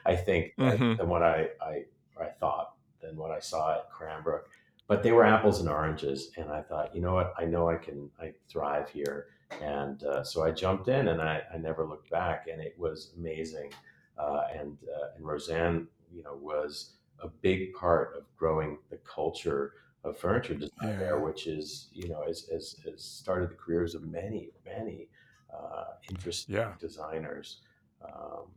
[0.06, 0.96] I think, mm-hmm.
[0.96, 1.84] than, what I, I,
[2.20, 4.48] I thought, than what I saw at Cranbrook.
[4.88, 7.76] But they were apples and oranges, and I thought, you know what, I know I
[7.76, 9.28] can, I thrive here,
[9.62, 13.12] and uh, so I jumped in, and I, I never looked back, and it was
[13.18, 13.72] amazing.
[14.18, 19.74] Uh, and uh, and Rosanne, you know, was a big part of growing the culture
[20.04, 24.04] of furniture design there, which is, you know, has, has, has started the careers of
[24.04, 25.08] many, many
[25.54, 26.74] uh, interesting yeah.
[26.80, 27.62] designers.
[28.04, 28.48] Um,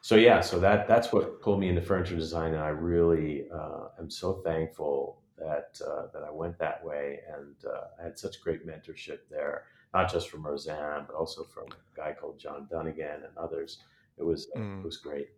[0.00, 3.88] so yeah, so that that's what pulled me into furniture design, and I really uh,
[3.98, 8.40] am so thankful that uh, that I went that way, and uh, I had such
[8.40, 13.24] great mentorship there, not just from Rosanne, but also from a guy called John Dunnigan
[13.24, 13.78] and others.
[14.18, 14.80] It was mm.
[14.80, 15.28] it was great.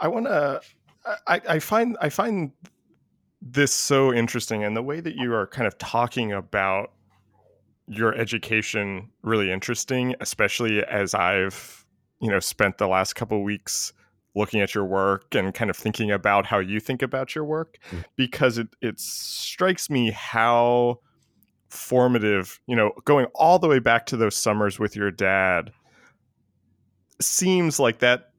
[0.00, 0.60] I want to.
[1.26, 2.50] I, I find I find
[3.40, 6.92] this so interesting, and the way that you are kind of talking about
[7.86, 11.84] your education really interesting, especially as I've
[12.20, 13.92] you know spent the last couple weeks
[14.34, 17.78] looking at your work and kind of thinking about how you think about your work
[17.90, 18.04] mm.
[18.16, 21.00] because it it strikes me how
[21.68, 25.72] formative you know going all the way back to those summers with your dad
[27.20, 28.30] seems like that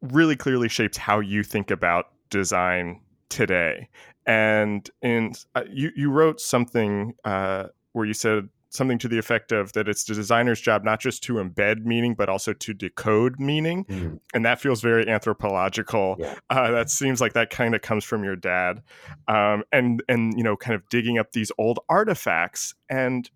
[0.00, 3.88] really clearly shapes how you think about design today.
[4.26, 9.52] And in uh, you you wrote something uh, where you said something to the effect
[9.52, 13.38] of that it's the designer's job not just to embed meaning but also to decode
[13.38, 13.84] meaning.
[13.84, 14.20] Mm.
[14.32, 16.16] and that feels very anthropological.
[16.18, 16.36] Yeah.
[16.50, 18.82] uh, that seems like that kind of comes from your dad.
[19.28, 22.74] Um, and and you know kind of digging up these old artifacts.
[22.88, 23.28] And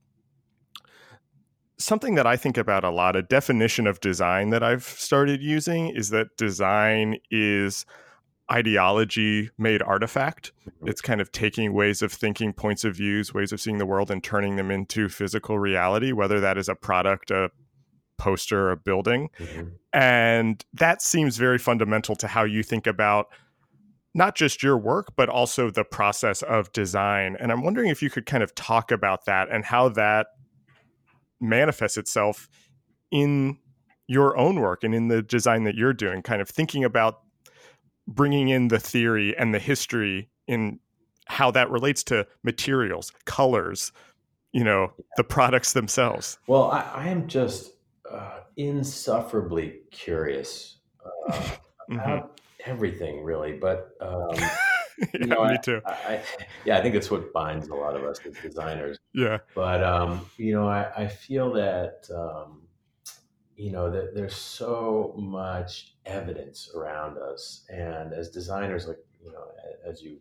[1.79, 5.89] something that i think about a lot a definition of design that i've started using
[5.89, 7.85] is that design is
[8.51, 10.53] ideology made artifact.
[10.69, 10.89] Mm-hmm.
[10.89, 14.11] It's kind of taking ways of thinking, points of views, ways of seeing the world
[14.11, 17.51] and turning them into physical reality, whether that is a product, a
[18.19, 19.31] poster a building.
[19.39, 19.69] Mm-hmm.
[19.93, 23.27] And that seems very fundamental to how you think about
[24.15, 27.37] not just your work, but also the process of design.
[27.39, 30.29] And I'm wondering if you could kind of talk about that and how that
[31.41, 32.49] manifests itself
[33.11, 33.59] in
[34.07, 37.21] your own work and in the design that you're doing, kind of thinking about
[38.07, 40.79] bringing in the theory and the history in
[41.27, 43.93] how that relates to materials, colors,
[44.53, 46.39] you know, the products themselves.
[46.47, 47.73] Well, I, I am just
[48.11, 51.95] uh, insufferably curious uh, mm-hmm.
[51.95, 53.53] about everything, really.
[53.53, 54.31] But um,
[55.15, 55.81] yeah, know, me I, too.
[55.85, 56.21] I,
[56.65, 58.99] yeah, I think it's what binds a lot of us as designers.
[59.13, 59.39] Yeah.
[59.55, 62.63] But um, you know, I, feel that um,
[63.57, 69.45] you know that there's so much evidence around us, and as designers, like you know,
[69.85, 70.19] as you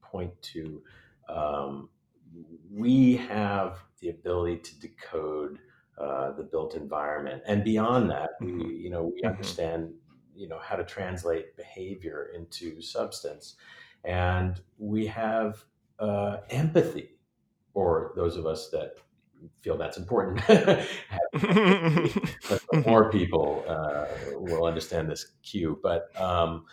[0.00, 0.82] point to,
[1.28, 1.88] um,
[2.70, 5.58] we have the ability to decode
[5.98, 8.70] uh, the built environment, and beyond that, we mm-hmm.
[8.70, 9.30] you know we mm-hmm.
[9.30, 9.92] understand
[10.36, 13.56] you know how to translate behavior into substance,
[14.08, 15.62] and we have
[15.98, 17.10] uh, empathy,
[17.74, 18.96] or those of us that
[19.60, 20.40] feel that's important.
[22.86, 25.78] more people uh, will understand this cue.
[25.82, 26.64] But um,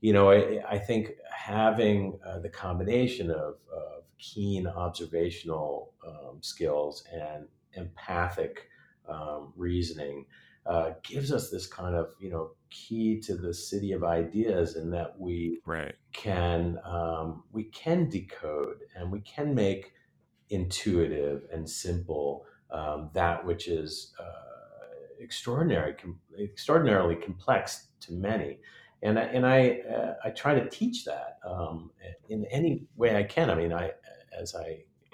[0.00, 7.04] you know, I, I think having uh, the combination of, of keen observational um, skills
[7.12, 8.68] and empathic
[9.08, 10.26] um, reasoning
[10.66, 14.90] uh, gives us this kind of you know key to the city of ideas, in
[14.90, 15.94] that we right.
[16.12, 19.92] can um, we can decode and we can make
[20.50, 24.50] intuitive and simple um, that which is uh,
[25.20, 28.58] extraordinary, com- extraordinarily complex to many.
[29.02, 31.90] And I, and I, uh, I try to teach that um,
[32.28, 33.50] in any way I can.
[33.50, 33.92] I mean, I,
[34.38, 34.66] as I,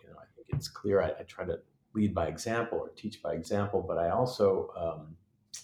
[0.03, 1.01] you know, I think it's clear.
[1.01, 1.59] I, I try to
[1.95, 5.17] lead by example or teach by example, but I also, um,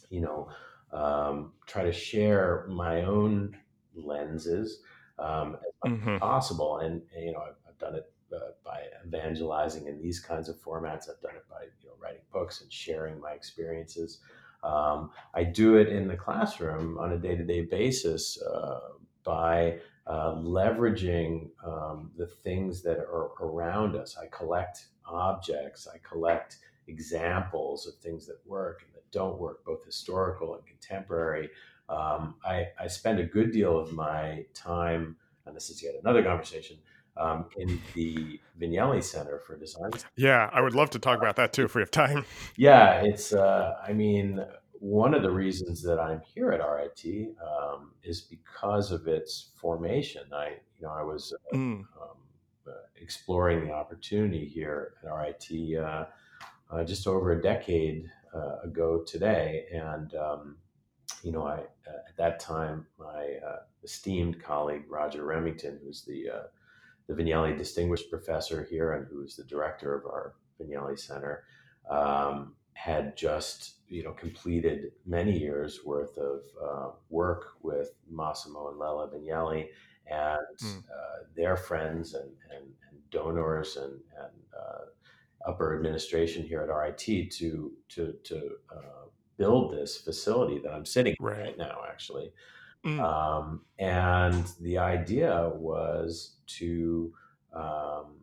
[0.09, 0.48] you know,
[0.92, 3.57] um, try to share my own
[3.94, 4.81] lenses
[5.18, 6.09] um, as much mm-hmm.
[6.11, 6.78] as possible.
[6.78, 10.57] And, and, you know, I've, I've done it uh, by evangelizing in these kinds of
[10.57, 11.09] formats.
[11.11, 14.20] I've done it by you know, writing books and sharing my experiences.
[14.62, 18.81] Um, I do it in the classroom on a day to day basis uh,
[19.24, 24.16] by uh, leveraging um, the things that are around us.
[24.16, 29.85] I collect objects, I collect examples of things that work and that don't work, both
[29.85, 31.51] historical and contemporary.
[31.88, 35.16] Um, I, I, spend a good deal of my time,
[35.47, 36.79] and this is yet another conversation,
[37.16, 39.90] um, in the Vignelli Center for Design.
[40.16, 42.25] Yeah, I would love to talk about that too if we have time.
[42.57, 44.42] Yeah, it's, uh, I mean,
[44.73, 50.23] one of the reasons that I'm here at RIT um, is because of its formation.
[50.33, 51.81] I, you know, I was uh, mm.
[51.81, 51.87] um,
[52.66, 56.05] uh, exploring the opportunity here at RIT uh,
[56.71, 60.57] uh, just over a decade uh, ago today, and um,
[61.22, 63.37] you know, I at that time my
[63.82, 66.28] esteemed colleague Roger Remington, who's the
[67.08, 71.44] the Vignelli Distinguished Professor here and who is the director of our Vignelli Center,
[71.90, 78.78] um, had just you know completed many years worth of uh, work with Massimo and
[78.78, 79.68] Lella Vignelli
[80.06, 80.78] and mm.
[80.78, 87.30] uh, their friends and, and, and donors and, and uh, upper administration here at RIT
[87.32, 89.02] to to to uh,
[89.37, 92.33] build this facility that I'm sitting right, right now actually.
[92.85, 93.01] Mm.
[93.01, 97.12] Um, and the idea was to
[97.55, 98.16] um,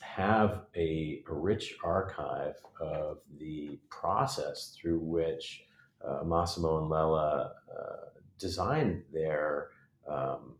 [0.00, 5.64] have a, a, rich archive of the process through which
[6.06, 9.68] uh, Massimo and Lella uh, designed their
[10.06, 10.54] um,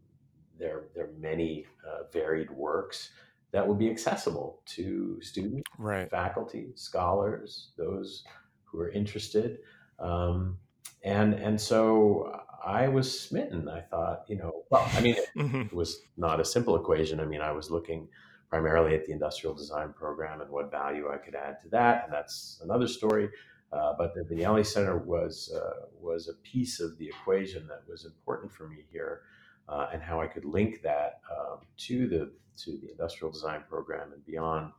[0.59, 3.11] their their many uh, varied works
[3.55, 6.11] that would be accessible to students, right.
[6.11, 8.25] faculty, scholars, those
[8.65, 9.59] who are interested.
[9.99, 10.59] Um,
[11.03, 13.69] and and so I was smitten.
[13.69, 15.63] I thought, you know, well, I mean, mm-hmm.
[15.63, 17.21] it was not a simple equation.
[17.21, 18.09] I mean, I was looking
[18.49, 22.13] primarily at the industrial design program and what value I could add to that, and
[22.13, 23.29] that's another story.
[23.73, 28.05] Uh, but the Vignelli Center was uh, was a piece of the equation that was
[28.05, 29.23] important for me here,
[29.69, 34.13] uh, and how I could link that um, to the to the industrial design program
[34.13, 34.73] and beyond.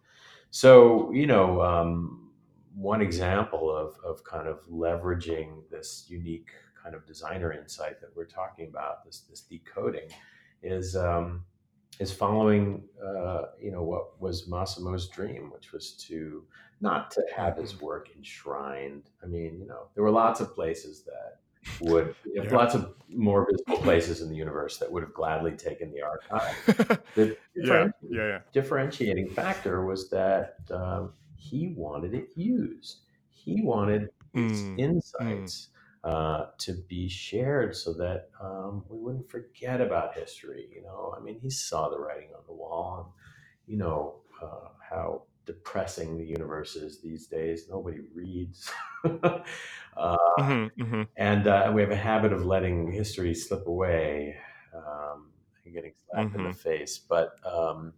[0.51, 2.24] So, you know, um,
[2.75, 6.49] one example of of kind of leveraging this unique
[6.81, 10.09] kind of designer insight that we're talking about, this this decoding,
[10.61, 11.43] is um,
[11.99, 16.43] is following uh, you know what was Massimo's dream, which was to
[16.81, 19.09] not to have his work enshrined.
[19.23, 21.39] I mean, you know, there were lots of places that
[21.81, 22.55] would you know, yeah.
[22.55, 27.01] lots of more visible places in the universe that would have gladly taken the archive.
[27.15, 28.39] The yeah, yeah, yeah.
[28.51, 31.13] differentiating factor was that um,
[31.49, 33.01] he wanted it used.
[33.29, 34.79] He wanted these mm.
[34.79, 35.71] insights mm.
[36.03, 40.67] Uh, to be shared so that um, we wouldn't forget about history.
[40.71, 44.67] You know, I mean, he saw the writing on the wall, and you know uh,
[44.87, 47.65] how depressing the universe is these days.
[47.69, 48.71] Nobody reads.
[49.03, 49.39] uh,
[49.97, 51.01] mm-hmm, mm-hmm.
[51.17, 54.35] And uh, we have a habit of letting history slip away
[54.75, 55.31] um,
[55.65, 56.37] and getting slapped mm-hmm.
[56.37, 56.69] in the mm-hmm.
[56.69, 56.99] face.
[56.99, 57.93] But um,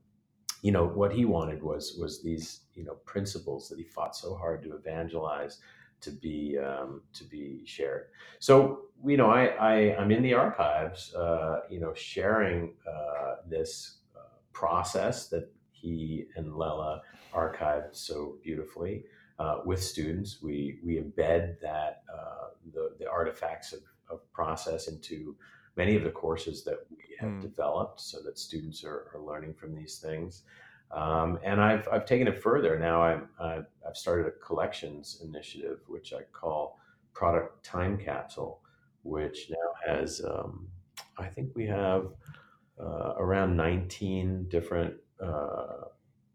[0.61, 4.35] you know what he wanted was was these you know principles that he fought so
[4.35, 5.59] hard to evangelize
[6.01, 8.07] to be um, to be shared.
[8.39, 13.99] So you know I, I am in the archives uh, you know sharing uh, this
[14.15, 14.19] uh,
[14.53, 17.01] process that he and Lella
[17.33, 19.03] archived so beautifully
[19.39, 20.41] uh, with students.
[20.41, 25.35] We we embed that uh, the the artifacts of, of process into
[25.77, 27.41] many of the courses that we have mm.
[27.41, 30.43] developed so that students are, are learning from these things.
[30.91, 32.79] Um, and I've, I've taken it further.
[32.79, 36.79] Now I'm, I've, I've started a collections initiative, which I call
[37.13, 38.61] Product Time Capsule,
[39.03, 40.67] which now has, um,
[41.17, 42.07] I think we have
[42.79, 45.85] uh, around 19 different uh,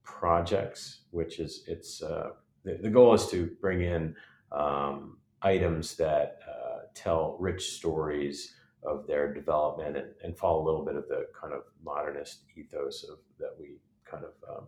[0.03, 2.31] projects, which is, it's, uh,
[2.65, 4.15] the, the, goal is to bring in
[4.51, 10.85] um, items that uh, tell rich stories of their development and, and follow a little
[10.85, 14.65] bit of the kind of modernist ethos of that we kind of um,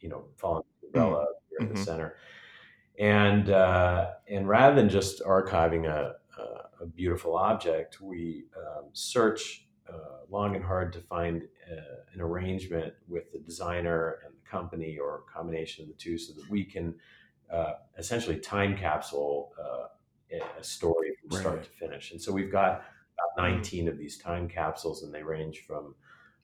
[0.00, 1.62] you know fall the umbrella mm-hmm.
[1.62, 1.84] in the mm-hmm.
[1.84, 2.16] center
[2.98, 9.66] and uh, and rather than just archiving a, a, a beautiful object we um, search
[9.92, 11.76] uh, long and hard to find uh,
[12.14, 16.32] an arrangement with the designer and the company or a combination of the two so
[16.32, 16.94] that we can
[17.52, 19.86] uh, essentially time capsule uh,
[20.58, 21.40] a story from right.
[21.40, 22.84] start to finish and so we've got
[23.34, 23.56] about mm-hmm.
[23.56, 25.94] 19 of these time capsules, and they range from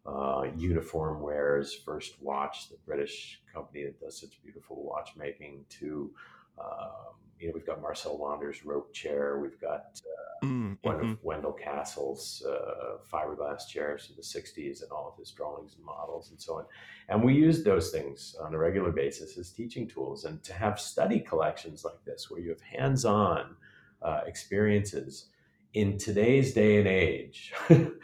[0.06, 6.10] uh, Uniform Wares, First Watch, the British company that does such beautiful watchmaking, to
[6.58, 10.00] um, you know we've got Marcel Wanders' rope chair, we've got
[10.42, 11.14] uh, mm, mm-hmm.
[11.22, 16.30] Wendell Castle's uh, fiberglass chairs from the '60s, and all of his drawings and models
[16.30, 16.64] and so on.
[17.08, 20.78] And we use those things on a regular basis as teaching tools, and to have
[20.78, 23.56] study collections like this, where you have hands-on
[24.02, 25.26] uh, experiences
[25.74, 27.98] in today's day and age, when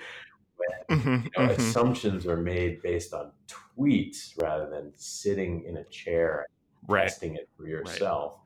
[0.90, 1.60] mm-hmm, you know, mm-hmm.
[1.60, 6.46] assumptions are made based on tweets rather than sitting in a chair
[6.88, 7.04] right.
[7.04, 8.38] testing it for yourself,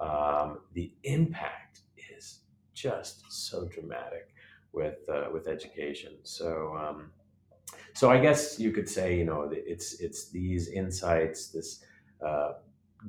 [0.00, 0.42] right.
[0.42, 1.80] um, the impact
[2.16, 2.40] is
[2.74, 4.34] just so dramatic
[4.72, 6.12] with uh, with education.
[6.22, 6.76] So.
[6.76, 7.10] Um,
[7.94, 11.84] so I guess you could say, you know, it's it's these insights, this
[12.24, 12.54] uh,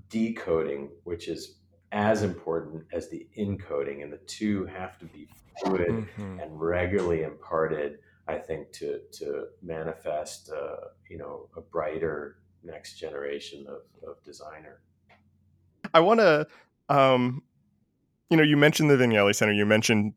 [0.10, 1.56] decoding, which is
[1.96, 5.28] as important as the encoding, and the two have to be
[5.64, 6.40] fluid mm-hmm.
[6.42, 8.00] and regularly imparted.
[8.28, 14.82] I think to to manifest, uh, you know, a brighter next generation of, of designer.
[15.94, 16.48] I want to,
[16.90, 17.44] um,
[18.30, 19.54] you know, you mentioned the Vignelli Center.
[19.54, 20.14] You mentioned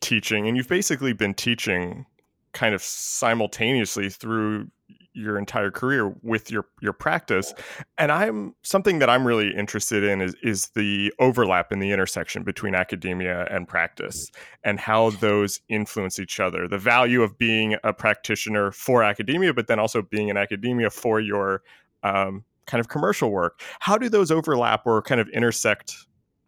[0.00, 2.06] teaching, and you've basically been teaching
[2.52, 4.68] kind of simultaneously through
[5.14, 7.52] your entire career with your your practice.
[7.98, 12.42] And i'm something that i'm really interested in is is the overlap in the intersection
[12.42, 14.30] between academia and practice
[14.64, 16.66] and how those influence each other.
[16.66, 21.20] The value of being a practitioner for academia but then also being in academia for
[21.20, 21.62] your
[22.02, 23.60] um, kind of commercial work.
[23.80, 25.96] How do those overlap or kind of intersect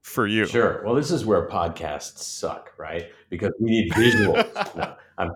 [0.03, 0.47] for you?
[0.47, 0.83] Sure.
[0.85, 3.11] Well this is where podcasts suck right?
[3.31, 4.51] Because we need visuals.
[4.77, 5.33] No, I'm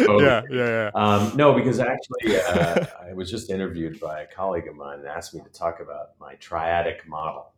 [0.00, 0.90] yeah, yeah, yeah.
[0.94, 5.08] Um, no, because actually, uh, I was just interviewed by a colleague of mine and
[5.08, 7.52] asked me to talk about my triadic model,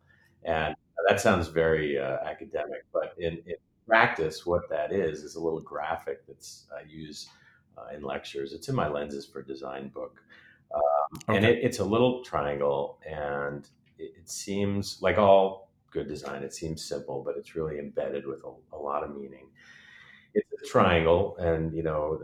[0.45, 0.75] and
[1.09, 3.55] that sounds very uh, academic, but in, in,
[3.87, 7.29] practice, what that is is a little graphic that's I use
[7.77, 8.53] uh, in lectures.
[8.53, 10.21] It's in my lenses for design book,
[10.73, 11.37] um, okay.
[11.37, 13.69] and it, it's a little triangle, and
[13.99, 16.43] it, it, seems like all good design.
[16.43, 19.50] It seems simple, but it's really embedded with a, a lot of meaning
[20.35, 22.21] it's a triangle, and you know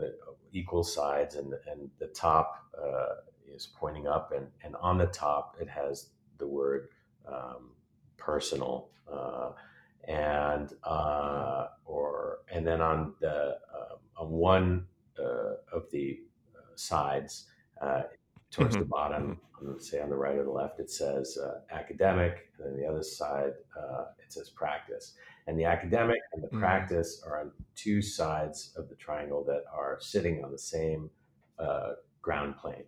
[0.53, 3.15] equal sides, and and the top uh,
[3.53, 6.89] is pointing up, and and on the top it has the word
[7.27, 7.71] um,
[8.17, 9.51] personal, uh,
[10.07, 14.85] and uh, or and then on the um, on one
[15.19, 16.19] uh, of the
[16.55, 17.47] uh, sides
[17.81, 18.03] uh,
[18.51, 18.83] towards mm-hmm.
[18.83, 19.79] the bottom, mm-hmm.
[19.79, 21.37] say on the right or the left, it says
[21.71, 23.53] academic, and then the other side
[24.19, 25.13] it says practice.
[25.47, 26.59] And the academic and the mm-hmm.
[26.59, 31.09] practice are on two sides of the triangle that are sitting on the same
[31.57, 31.91] uh,
[32.21, 32.83] ground plane.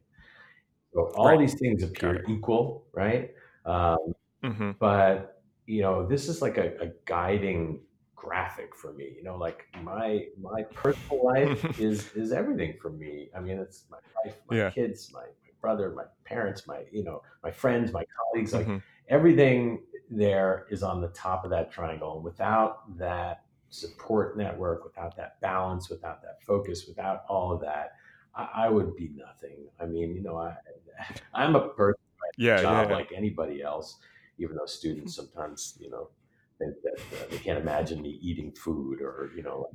[0.94, 1.40] So all right.
[1.40, 3.32] these things appear equal, right?
[3.66, 4.72] Um, mm-hmm.
[4.80, 7.80] But you know, this is like a, a, guiding
[8.16, 9.14] graphic for me.
[9.16, 13.30] You know, like my my personal life is is everything for me.
[13.36, 14.70] I mean, it's my wife, my yeah.
[14.72, 18.54] kids, my, my brother, my parents, my you know, my friends, my colleagues.
[18.54, 18.78] Like mm-hmm.
[19.10, 22.16] everything there is on the top of that triangle.
[22.16, 27.94] And without that support network, without that balance, without that focus, without all of that,
[28.36, 29.68] I, I would be nothing.
[29.80, 30.56] I mean, you know, I,
[31.34, 32.00] I'm a person,
[32.38, 32.96] yeah, job yeah, yeah.
[32.96, 33.98] like anybody else,
[34.38, 36.10] even though students sometimes, you know,
[36.58, 39.70] think that uh, they can't imagine me eating food or, you know,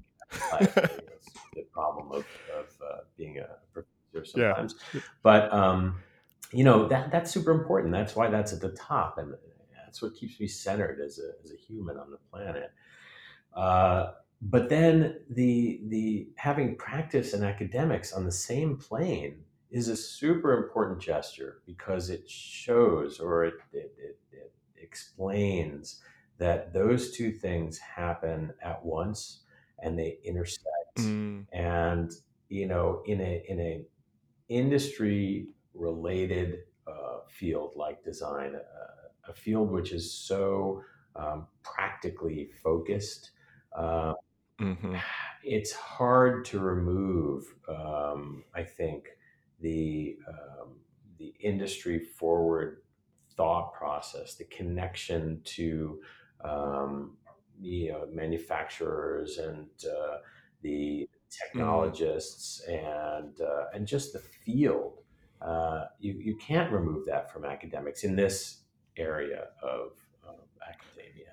[0.53, 2.27] like, the problem of,
[2.57, 4.75] of uh, being a professor sometimes.
[4.93, 5.01] Yeah.
[5.23, 6.01] But, um,
[6.53, 7.93] you know, that that's super important.
[7.93, 9.19] That's why that's at the top.
[9.19, 9.35] And
[9.95, 12.73] that's what keeps me centered as a, as a human on the planet.
[13.55, 14.11] Uh,
[14.43, 19.37] but then the the having practice and academics on the same plane
[19.71, 26.01] is a super important gesture because it shows or it, it, it, it explains
[26.39, 29.43] that those two things happen at once
[29.81, 31.47] and they intersect mm.
[31.53, 32.11] and
[32.49, 33.85] you know in a in a
[34.49, 38.94] industry related uh, field like design uh,
[39.29, 40.83] a field which is so
[41.17, 43.33] um, practically focused
[43.77, 44.13] uh,
[44.61, 44.97] mm-hmm.
[45.43, 49.09] it's hard to remove um, i think
[49.61, 50.77] the um,
[51.19, 52.83] the industry forward
[53.37, 56.01] thought process the connection to
[56.45, 57.17] um,
[57.61, 60.19] you know, manufacturers and uh,
[60.63, 61.53] the mm-hmm.
[61.53, 63.19] technologists mm.
[63.19, 64.99] and uh, and just the field.
[65.41, 68.63] Uh, you you can't remove that from academics in this
[68.97, 69.93] area of,
[70.27, 71.33] of academia.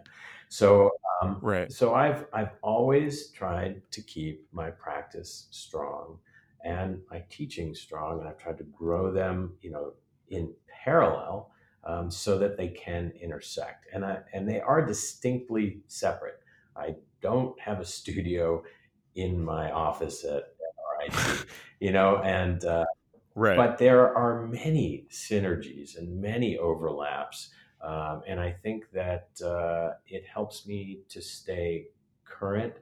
[0.50, 0.92] So
[1.22, 1.72] um, right.
[1.72, 6.18] So I've I've always tried to keep my practice strong
[6.64, 9.54] and my teaching strong, and I've tried to grow them.
[9.62, 9.94] You know,
[10.32, 10.52] in
[10.84, 11.52] parallel
[11.84, 13.88] um, so that they can intersect.
[13.94, 16.40] And, I, and they are distinctly separate.
[16.76, 18.64] I don't have a studio
[19.16, 20.46] in my office at,
[21.00, 21.46] RIT,
[21.80, 22.86] you know, and uh,
[23.36, 23.58] right.
[23.58, 27.50] but there are many synergies and many overlaps.
[27.82, 31.88] Um, and I think that uh, it helps me to stay
[32.26, 32.74] current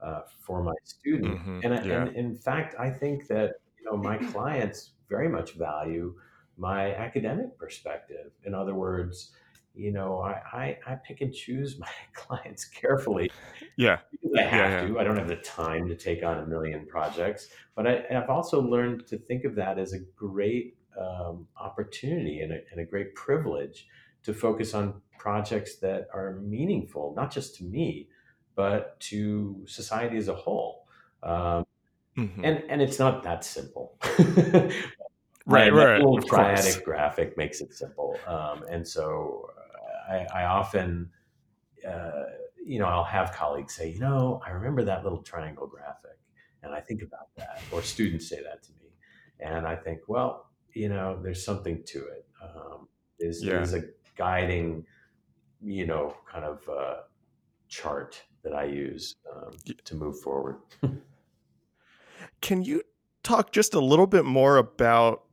[0.00, 1.38] uh, for my student.
[1.38, 1.60] Mm-hmm.
[1.62, 2.02] And, yeah.
[2.02, 6.14] and in fact, I think that you know my clients very much value
[6.58, 8.32] my academic perspective.
[8.44, 9.30] In other words,
[9.78, 13.30] you know, I, I, I pick and choose my clients carefully.
[13.76, 13.98] Yeah.
[14.10, 14.88] Because I have yeah, yeah.
[14.88, 14.98] to.
[14.98, 17.48] I don't have the time to take on a million projects.
[17.76, 22.52] But I, have also learned to think of that as a great um, opportunity and
[22.52, 23.86] a, and a great privilege
[24.24, 28.08] to focus on projects that are meaningful, not just to me,
[28.56, 30.86] but to society as a whole.
[31.22, 31.64] Um,
[32.16, 32.44] mm-hmm.
[32.44, 33.96] and, and it's not that simple.
[35.46, 35.98] right, right.
[36.00, 38.18] little triadic graphic makes it simple.
[38.26, 39.50] Um, and so
[40.08, 41.10] I, I often,
[41.86, 42.24] uh,
[42.64, 46.18] you know, I'll have colleagues say, you know, I remember that little triangle graphic,
[46.62, 48.90] and I think about that, or students say that to me,
[49.40, 52.26] and I think, well, you know, there's something to it.
[52.42, 52.88] Um,
[53.18, 53.60] is yeah.
[53.60, 53.82] is a
[54.16, 54.84] guiding,
[55.62, 56.96] you know, kind of uh,
[57.68, 59.52] chart that I use um,
[59.84, 60.56] to move forward.
[62.40, 62.82] Can you
[63.22, 65.24] talk just a little bit more about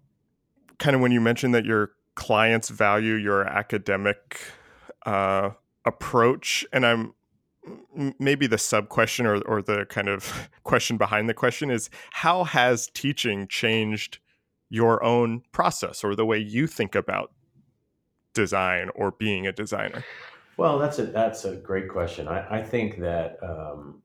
[0.79, 4.39] kind of when you mentioned that your clients value your academic
[5.05, 5.51] uh,
[5.85, 7.13] approach, and I'm
[8.19, 12.43] maybe the sub question or, or the kind of question behind the question is how
[12.43, 14.19] has teaching changed
[14.69, 17.31] your own process or the way you think about
[18.33, 20.03] design or being a designer?
[20.57, 22.27] Well, that's a that's a great question.
[22.27, 24.01] I, I think that um,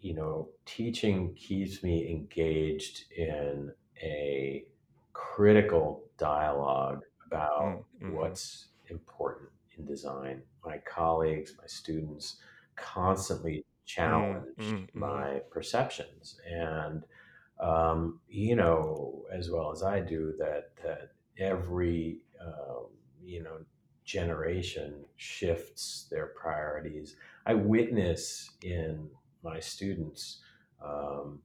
[0.00, 3.72] you know teaching keeps me engaged in
[4.02, 4.64] a
[5.12, 8.16] critical dialogue about mm, mm-hmm.
[8.16, 10.42] what's important in design.
[10.64, 12.36] My colleagues, my students
[12.76, 14.98] constantly challenge mm-hmm.
[14.98, 17.04] my perceptions and
[17.58, 22.86] um, you know as well as I do that that every um,
[23.24, 23.58] you know
[24.04, 27.16] generation shifts their priorities.
[27.46, 29.08] I witness in
[29.42, 30.40] my students
[30.84, 31.40] um,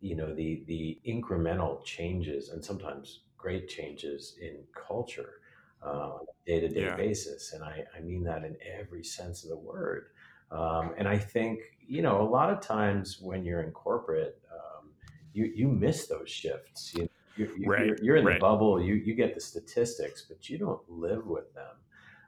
[0.00, 5.41] you know the the incremental changes and sometimes great changes in culture
[5.84, 9.56] uh, on a day-to-day basis and I, I mean that in every sense of the
[9.56, 10.06] word
[10.50, 14.90] um, and i think you know a lot of times when you're in corporate um,
[15.32, 17.86] you you miss those shifts you, you, you right.
[17.86, 18.34] you're, you're, in right.
[18.34, 21.76] the bubble you, you get the statistics but you don't live with them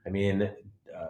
[0.07, 1.07] i mean uh,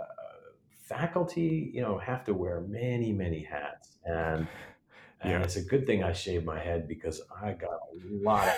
[0.84, 4.46] faculty you know have to wear many many hats and
[5.24, 5.42] and yeah.
[5.42, 8.54] it's a good thing I shaved my head because I got a lot of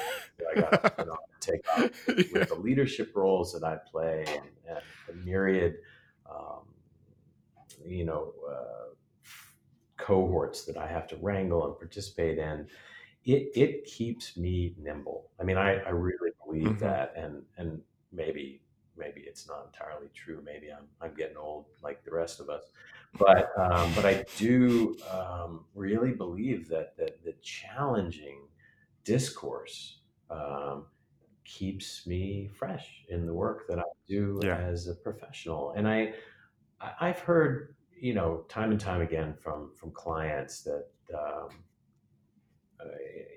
[0.57, 2.45] I got to take up with, yeah.
[2.45, 5.77] the leadership roles that I play and, and the myriad,
[6.29, 6.63] um,
[7.85, 8.95] you know, uh,
[9.97, 12.67] cohorts that I have to wrangle and participate in.
[13.25, 15.31] It, it keeps me nimble.
[15.41, 16.85] I mean, I, I really believe mm-hmm.
[16.85, 17.81] that, and and
[18.13, 18.61] maybe
[19.37, 20.41] it's not entirely true.
[20.43, 22.71] Maybe I'm I'm getting old like the rest of us,
[23.19, 28.49] but um, but I do um, really believe that that the challenging
[29.05, 29.99] discourse
[30.31, 30.87] um,
[31.45, 34.57] keeps me fresh in the work that I do Yeah.
[34.57, 35.73] as a professional.
[35.77, 36.15] And I
[36.81, 40.87] I've heard you know time and time again from from clients that.
[41.15, 41.49] Um,
[42.79, 42.85] uh,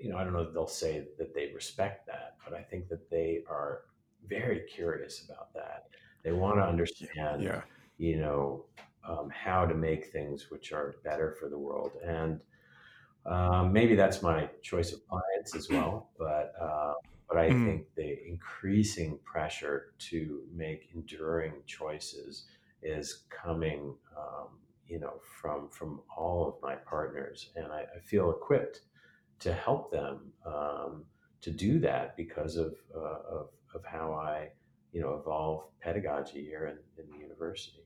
[0.02, 3.08] you know, I don't know they'll say that they respect that, but I think that
[3.08, 3.84] they are
[4.26, 5.88] very curious about that.
[6.22, 7.62] They want to understand, Yeah.
[7.98, 8.66] you know,
[9.08, 11.92] um, how to make things which are better for the world.
[12.04, 12.40] And
[13.26, 16.10] um, maybe that's my choice of clients as well.
[16.18, 16.94] But uh,
[17.28, 17.64] but I Mm.
[17.64, 22.46] think the increasing pressure to make enduring choices
[22.82, 28.30] is coming, um, you know, from from all of my partners, and I, I feel
[28.30, 28.80] equipped
[29.40, 31.04] to help them um,
[31.40, 34.48] to do that because of, uh, of of how I,
[34.92, 37.84] you know, evolve pedagogy here in, in the university.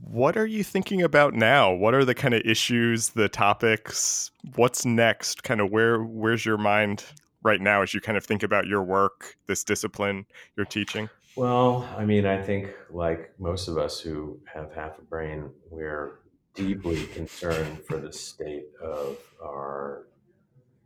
[0.00, 1.72] What are you thinking about now?
[1.72, 4.30] What are the kind of issues, the topics?
[4.56, 5.44] What's next?
[5.44, 7.04] Kind of where where's your mind
[7.42, 10.26] right now as you kind of think about your work, this discipline
[10.56, 11.08] you're teaching?
[11.36, 16.20] Well, I mean, I think like most of us who have half a brain, we're
[16.54, 20.06] deeply concerned for the state of our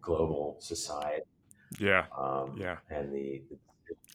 [0.00, 1.22] global society
[1.78, 2.06] Yeah.
[2.16, 2.76] um, Yeah.
[2.90, 3.56] and the, the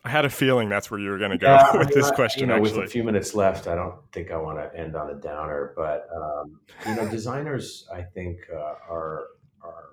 [0.06, 1.97] I had a feeling that's where you were going to go Yeah, I with mean,
[1.97, 4.58] this I- You question know, with a few minutes left, I don't think I want
[4.60, 9.28] to end on a downer, but um, you know, designers, I think, uh, are
[9.62, 9.89] are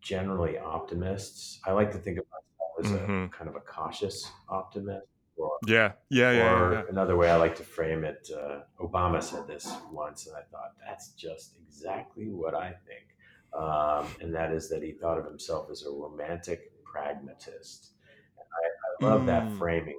[0.00, 1.60] generally optimists.
[1.66, 3.26] I like to think of myself as Mhm.
[3.26, 5.06] a kind of a cautious optimist.
[5.36, 5.92] Or, Yeah.
[6.10, 6.84] Yeah, yeah, or yeah, yeah.
[6.90, 10.72] another way I like to frame it, uh, Obama said this once, and I thought
[10.86, 13.06] that's just exactly what I think.
[13.52, 17.90] Um, and that is that he thought of himself as a romantic pragmatist.
[18.38, 19.58] I, I love that Mm.
[19.58, 19.98] framing.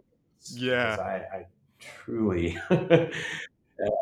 [0.55, 0.97] Yeah.
[0.99, 1.45] I, I
[1.79, 2.57] truly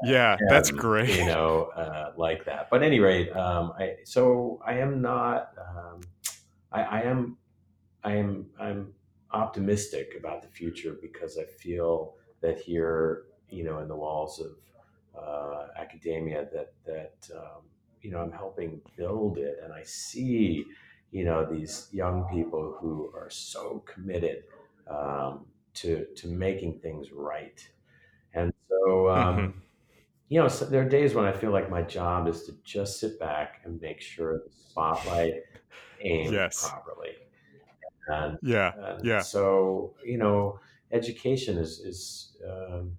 [0.03, 1.09] Yeah, that's am, great.
[1.09, 2.69] You know, uh, like that.
[2.69, 5.53] But at any rate, um, I so I am not.
[5.57, 6.01] Um,
[6.71, 7.37] I, I am.
[8.03, 8.47] I am.
[8.59, 8.93] I'm
[9.31, 15.21] optimistic about the future because I feel that here, you know, in the walls of
[15.21, 17.63] uh, academia, that that um,
[18.01, 20.65] you know, I'm helping build it, and I see,
[21.11, 24.43] you know, these young people who are so committed
[24.87, 27.67] um, to to making things right,
[28.33, 29.09] and so.
[29.09, 29.61] Um, Mhm.
[30.29, 32.99] you know, so there are days when I feel like my job is to just
[32.99, 35.43] sit back and make sure the spotlight
[36.01, 36.55] aimed Yes.
[36.55, 37.15] properly.
[38.07, 38.73] And, Yeah.
[38.73, 39.21] and Yeah.
[39.21, 40.59] so, you know,
[40.91, 42.97] education is is um,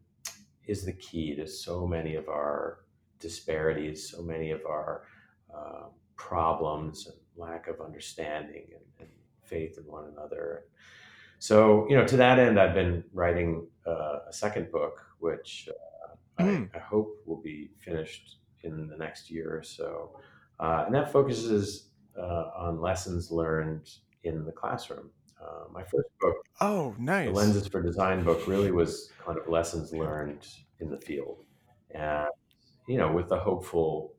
[0.67, 2.85] is the key to so many of our
[3.21, 5.07] disparities, so many of our
[5.55, 9.09] uh, problems and lack of understanding and, and
[9.45, 10.65] faith in one another.
[11.39, 16.15] So, you know, to that end, I've been writing uh, a second book, which uh,
[16.39, 16.71] I, Mm.
[16.75, 20.19] I hope will be finished in the next year or so.
[20.59, 23.91] Uh, and that focuses uh, on lessons learned
[24.25, 25.11] in the classroom.
[25.43, 27.35] Uh, my first book, Oh, the nice.
[27.35, 30.47] Lenses for Design book, really was kind of lessons learned
[30.81, 31.45] in the field.
[31.95, 32.29] And,
[32.87, 34.15] you know, with the hopeful,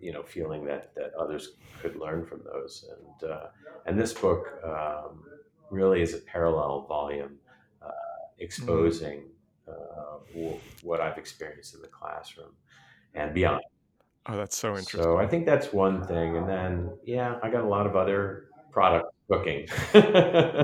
[0.00, 2.88] you know, feeling that, that others could learn from those.
[3.20, 3.46] And, uh,
[3.86, 5.24] and this book um,
[5.70, 7.38] really is a parallel volume
[7.82, 7.90] uh,
[8.38, 9.24] exposing
[9.68, 12.52] uh, w- what I've experienced in the classroom
[13.14, 13.62] and beyond.
[14.26, 15.02] Oh, that's so interesting.
[15.02, 16.36] So I think that's one thing.
[16.36, 19.68] And then, yeah, I got a lot of other product cooking.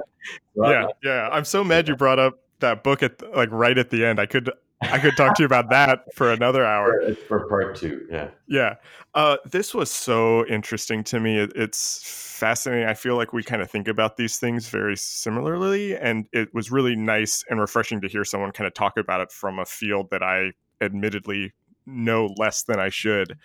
[0.54, 1.28] Yeah, yeah.
[1.32, 4.20] I'm so mad you brought up that book at like right at the end.
[4.20, 4.50] I could
[4.82, 7.14] I could talk to you about that for another hour.
[7.14, 8.06] for, for part two.
[8.10, 8.30] Yeah.
[8.48, 8.74] Yeah.
[9.14, 11.38] Uh, this was so interesting to me.
[11.38, 12.88] It, it's fascinating.
[12.88, 15.96] I feel like we kind of think about these things very similarly.
[15.96, 19.30] And it was really nice and refreshing to hear someone kind of talk about it
[19.30, 21.52] from a field that I admittedly
[21.86, 23.36] know less than I should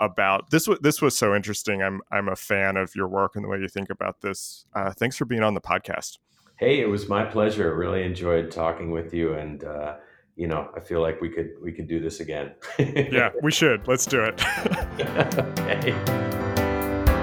[0.00, 0.50] about.
[0.50, 1.82] This was this was so interesting.
[1.82, 4.64] I'm I'm a fan of your work and the way you think about this.
[4.74, 6.18] Uh, thanks for being on the podcast.
[6.58, 7.74] Hey, it was my pleasure.
[7.74, 9.96] Really enjoyed talking with you, and uh,
[10.40, 12.52] you know, I feel like we could we could do this again.
[12.78, 13.86] Yeah, we should.
[13.86, 14.42] Let's do it.
[15.58, 15.92] okay.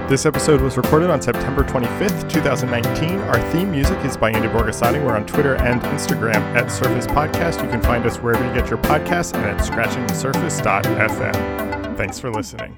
[0.07, 3.17] This episode was recorded on September 25th, 2019.
[3.21, 5.03] Our theme music is by Andy Borgasani.
[5.03, 7.63] We're on Twitter and Instagram at Surface Podcast.
[7.63, 11.97] You can find us wherever you get your podcasts and at scratchingthesurface.fm.
[11.97, 12.77] Thanks for listening.